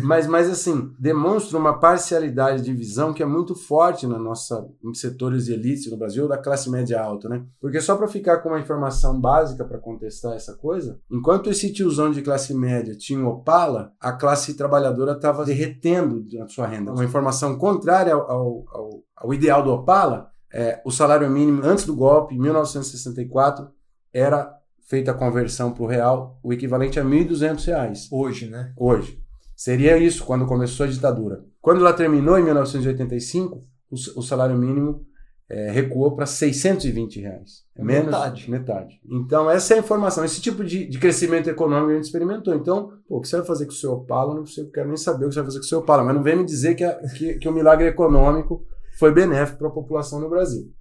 mas, 0.02 0.26
mas 0.26 0.48
assim, 0.50 0.90
demonstra 0.98 1.56
uma 1.58 1.78
parcialidade 1.78 2.62
de 2.62 2.72
visão 2.72 3.12
que 3.12 3.22
é 3.22 3.26
muito 3.26 3.54
forte 3.54 4.06
na 4.06 4.18
nossa 4.18 4.66
em 4.84 4.92
setores 4.94 5.44
de 5.46 5.52
elite 5.52 5.90
no 5.90 5.96
Brasil, 5.96 6.26
da 6.26 6.36
classe 6.38 6.68
média 6.70 7.00
alta, 7.00 7.28
né? 7.28 7.44
Porque 7.60 7.80
só 7.80 7.96
para 7.96 8.08
ficar 8.08 8.38
com 8.38 8.48
uma 8.50 8.60
informação 8.60 9.20
básica 9.20 9.64
para 9.64 9.78
contestar 9.78 10.34
essa 10.34 10.54
coisa, 10.56 10.98
enquanto 11.10 11.48
esse 11.50 11.72
tiozão 11.72 12.10
de 12.10 12.22
classe 12.22 12.52
média 12.54 12.96
tinha 12.96 13.18
um 13.20 13.26
Opala, 13.28 13.92
a 14.00 14.12
classe 14.12 14.54
trabalhadora 14.54 15.12
estava 15.12 15.44
derretendo 15.44 16.24
a 16.42 16.48
sua 16.48 16.66
renda. 16.66 16.92
Uma 16.92 17.04
informação 17.04 17.56
contrária 17.56 18.12
ao, 18.14 18.30
ao, 18.30 18.64
ao- 18.68 19.02
ao 19.16 19.34
ideal 19.34 19.62
do 19.62 19.70
Opala, 19.70 20.30
é, 20.52 20.80
o 20.84 20.90
salário 20.90 21.28
mínimo 21.30 21.62
antes 21.64 21.84
do 21.84 21.94
golpe, 21.94 22.34
em 22.34 22.38
1964, 22.40 23.68
era 24.12 24.52
feita 24.88 25.10
a 25.10 25.14
conversão 25.14 25.72
para 25.72 25.82
o 25.82 25.86
real, 25.86 26.38
o 26.42 26.52
equivalente 26.52 26.98
a 26.98 27.04
1.200 27.04 27.64
reais 27.66 28.08
Hoje, 28.10 28.48
né? 28.48 28.72
hoje. 28.76 29.18
Seria 29.54 29.98
isso 29.98 30.24
quando 30.24 30.46
começou 30.46 30.86
a 30.86 30.88
ditadura. 30.88 31.44
Quando 31.60 31.80
ela 31.80 31.92
terminou 31.92 32.38
em 32.38 32.44
1985, 32.44 33.60
o, 33.90 33.94
o 34.20 34.22
salário 34.22 34.56
mínimo 34.56 35.04
eh, 35.50 35.70
recuou 35.72 36.14
para 36.14 36.24
620 36.26 37.20
reais. 37.20 37.64
É 37.76 37.82
Menos 37.82 38.06
metade. 38.06 38.50
metade. 38.50 39.00
Então, 39.04 39.50
essa 39.50 39.74
é 39.74 39.76
a 39.76 39.80
informação. 39.80 40.24
Esse 40.24 40.40
tipo 40.40 40.64
de, 40.64 40.86
de 40.86 40.98
crescimento 40.98 41.50
econômico 41.50 41.90
a 41.90 41.94
gente 41.94 42.04
experimentou. 42.04 42.54
Então, 42.54 42.92
pô, 43.08 43.18
o 43.18 43.20
que 43.20 43.26
você 43.28 43.36
vai 43.38 43.46
fazer 43.46 43.66
com 43.66 43.72
o 43.72 43.74
seu 43.74 43.92
Opala? 43.92 44.34
Não 44.34 44.46
sei, 44.46 44.64
eu 44.64 44.70
quero 44.70 44.86
nem 44.88 44.96
saber 44.96 45.24
o 45.24 45.28
que 45.28 45.34
você 45.34 45.40
vai 45.40 45.46
fazer 45.46 45.58
com 45.58 45.64
o 45.64 45.68
seu 45.68 45.78
Opala. 45.80 46.04
Mas 46.04 46.14
não 46.14 46.22
vem 46.22 46.36
me 46.36 46.44
dizer 46.44 46.74
que, 46.76 46.84
a- 46.84 46.98
que, 47.16 47.34
que 47.34 47.48
o 47.48 47.52
milagre 47.52 47.86
econômico 47.88 48.64
foi 48.98 49.12
benéfico 49.12 49.58
para 49.58 49.68
a 49.68 49.72
população 49.72 50.20
no 50.20 50.28
Brasil. 50.28 50.72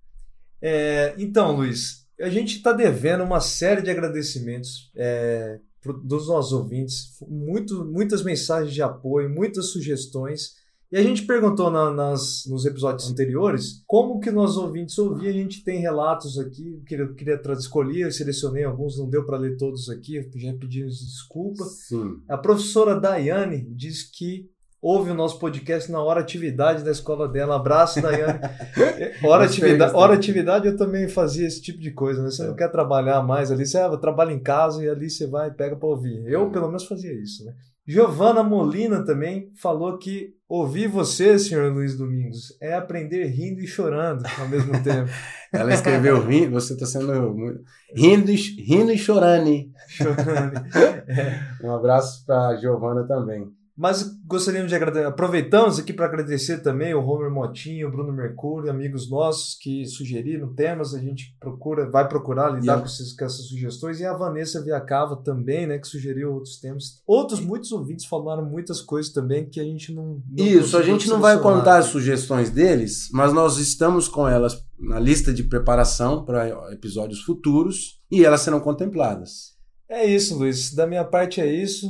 É, 0.62 1.14
então, 1.18 1.56
Luiz, 1.56 2.08
a 2.20 2.30
gente 2.30 2.58
está 2.58 2.74
devendo 2.74 3.24
uma 3.24 3.40
série 3.40 3.82
de 3.82 3.92
agradecimentos 3.92 4.92
é, 4.96 5.60
dos 6.04 6.28
nossos 6.28 6.52
ouvintes, 6.52 7.16
muito, 7.28 7.86
muitas 7.86 8.24
mensagens 8.24 8.74
de 8.74 8.82
apoio, 8.82 9.30
muitas 9.30 9.68
sugestões. 9.68 10.56
E 10.92 10.98
a 10.98 11.04
gente 11.04 11.24
perguntou 11.26 11.70
na- 11.70 11.92
nas, 11.92 12.46
nos 12.48 12.66
episódios 12.66 13.12
anteriores 13.12 13.84
como 13.86 14.20
que 14.22 14.32
nossos 14.32 14.58
ouvintes 14.58 14.98
ouviam. 14.98 15.30
A 15.30 15.34
gente 15.34 15.64
tem 15.64 15.80
relatos 15.80 16.40
aqui, 16.40 16.76
eu 16.76 16.84
queria, 16.84 17.08
queria 17.14 17.42
escolher, 17.54 18.06
eu 18.06 18.12
selecionei 18.12 18.64
alguns, 18.64 18.98
não 18.98 19.10
deu 19.10 19.26
para 19.26 19.38
ler 19.38 19.58
todos 19.58 19.90
aqui, 19.90 20.28
já 20.36 20.54
pedimos 20.54 21.00
desculpa. 21.00 21.66
Sim. 21.66 22.22
A 22.28 22.38
professora 22.38 23.00
Daiane 23.00 23.68
diz 23.70 24.04
que 24.04 24.50
ouve 24.82 25.12
o 25.12 25.14
nosso 25.16 25.40
podcast 25.40 25.92
na 25.92 26.02
hora 26.02 26.20
atividade 26.22 26.84
da 26.84 26.92
escola 26.92 27.28
dela. 27.28 27.56
Abraço, 27.56 28.02
Daiane. 28.02 28.40
hora, 29.24 29.46
atividade, 29.46 29.96
hora 29.96 30.14
atividade 30.14 30.68
eu 30.68 30.78
também 30.78 31.08
fazia 31.08 31.48
esse 31.48 31.62
tipo 31.62 31.80
de 31.80 31.92
coisa, 31.92 32.22
né? 32.24 32.30
Você 32.30 32.44
não 32.46 32.54
É. 32.54 32.58
quer 32.58 32.72
trabalhar 32.72 33.22
mais 33.24 33.52
ali, 33.52 33.66
você 33.66 33.78
ah, 33.78 33.96
trabalha 33.98 34.32
em 34.32 34.40
casa 34.40 34.84
e 34.84 34.90
ali 34.90 35.10
você 35.10 35.28
vai 35.28 35.50
e 35.50 35.54
pega 35.54 35.76
para 35.76 35.88
ouvir. 35.90 36.24
Eu, 36.28 36.48
É. 36.48 36.50
pelo 36.50 36.68
menos, 36.68 36.86
fazia 36.86 37.12
isso, 37.14 37.44
né? 37.46 37.54
Giovana 37.90 38.44
Molina 38.44 39.06
também 39.06 39.50
falou 39.62 39.98
que 39.98 40.34
ouvir 40.50 40.88
você, 40.90 41.40
senhor 41.40 41.72
Luiz 41.72 41.98
Domingos, 41.98 42.48
é 42.62 42.74
aprender 42.74 43.24
rindo 43.28 43.62
e 43.62 43.68
chorando 43.68 44.24
ao 44.38 44.48
mesmo 44.50 44.74
tempo. 44.84 45.10
Ela 45.54 45.74
escreveu 45.74 46.22
rindo, 46.22 46.52
você 46.52 46.74
está 46.74 46.86
sendo 46.86 47.34
muito... 47.34 47.62
rindo, 47.96 48.30
e- 48.30 48.36
rindo 48.62 48.92
e 48.92 48.98
chorando. 48.98 49.50
chorando. 49.88 50.62
Um 51.64 51.72
abraço 51.74 52.26
para 52.26 52.50
a 52.50 52.56
Giovana 52.58 53.08
também. 53.08 53.48
Mas 53.78 54.04
gostaríamos 54.26 54.70
de 54.70 54.76
agradecer. 54.76 55.06
Aproveitamos 55.06 55.78
aqui 55.78 55.94
para 55.94 56.08
agradecer 56.08 56.64
também 56.64 56.96
o 56.96 57.06
Homer 57.06 57.30
Motinho, 57.30 57.88
o 57.88 57.92
Bruno 57.92 58.12
Mercúrio, 58.12 58.72
amigos 58.72 59.08
nossos 59.08 59.54
que 59.54 59.86
sugeriram 59.86 60.52
temas. 60.56 60.96
A 60.96 61.00
gente 61.00 61.36
procura, 61.40 61.88
vai 61.88 62.08
procurar 62.10 62.50
lidar 62.50 62.78
a- 62.78 62.80
com, 62.80 62.86
esses- 62.88 63.14
com 63.14 63.24
essas 63.24 63.46
sugestões. 63.48 64.00
E 64.00 64.06
a 64.06 64.18
Vanessa 64.18 64.64
Viacava 64.64 65.16
também, 65.18 65.68
né, 65.68 65.78
que 65.78 65.88
sugeriu 65.88 66.34
outros 66.34 66.60
temas. 66.60 67.02
Outros 67.06 67.40
muitos 67.40 67.72
ouvintes 67.72 68.06
falaram 68.06 68.44
muitas 68.44 68.82
coisas 68.82 69.12
também 69.14 69.46
que 69.48 69.60
a 69.60 69.64
gente 69.64 69.94
não. 69.94 70.24
não 70.28 70.44
Isso, 70.46 70.76
a 70.76 70.82
gente 70.82 71.08
não 71.08 71.22
vai 71.22 71.40
contar 71.40 71.78
as 71.78 71.86
sugestões 71.86 72.50
deles, 72.50 73.10
mas 73.14 73.32
nós 73.32 73.60
estamos 73.60 74.08
com 74.08 74.28
elas 74.28 74.60
na 74.80 75.00
lista 75.00 75.32
de 75.32 75.44
preparação 75.44 76.26
para 76.26 76.74
episódios 76.74 77.22
futuros 77.22 78.02
e 78.10 78.26
elas 78.26 78.42
serão 78.42 78.60
contempladas. 78.60 79.56
É 79.88 80.04
isso, 80.04 80.36
Luiz. 80.36 80.74
Da 80.74 80.88
minha 80.88 81.04
parte 81.06 81.40
é 81.40 81.46
isso. 81.46 81.88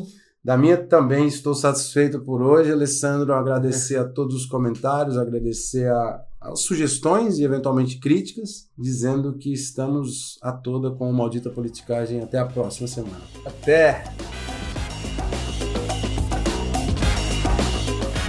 Da 0.48 0.56
minha 0.56 0.78
também 0.78 1.28
estou 1.28 1.54
satisfeito 1.54 2.22
por 2.22 2.42
hoje, 2.42 2.72
Alessandro. 2.72 3.34
Agradecer 3.34 3.98
a 3.98 4.06
todos 4.06 4.34
os 4.34 4.46
comentários, 4.46 5.18
agradecer 5.18 5.92
a, 5.92 6.22
as 6.40 6.62
sugestões 6.62 7.38
e 7.38 7.44
eventualmente 7.44 8.00
críticas, 8.00 8.70
dizendo 8.78 9.34
que 9.34 9.52
estamos 9.52 10.40
a 10.42 10.54
toda 10.54 10.90
com 10.90 11.10
o 11.10 11.14
Maldita 11.14 11.50
Politicagem. 11.50 12.22
Até 12.22 12.40
a 12.40 12.46
próxima 12.46 12.88
semana. 12.88 13.20
Até! 13.46 14.06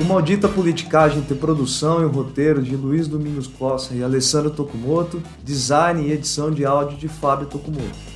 O 0.01 0.05
Maldita 0.05 0.49
Politicagem 0.49 1.23
tem 1.23 1.37
produção 1.37 2.03
e 2.03 2.11
roteiro 2.11 2.61
de 2.61 2.75
Luiz 2.75 3.07
Domingos 3.07 3.47
Costa 3.47 3.95
e 3.95 4.03
Alessandro 4.03 4.51
Tokumoto, 4.51 5.23
design 5.45 6.03
e 6.03 6.11
edição 6.11 6.51
de 6.51 6.65
áudio 6.65 6.99
de 6.99 7.07
Fábio 7.07 7.47
Tokumoto. 7.47 8.08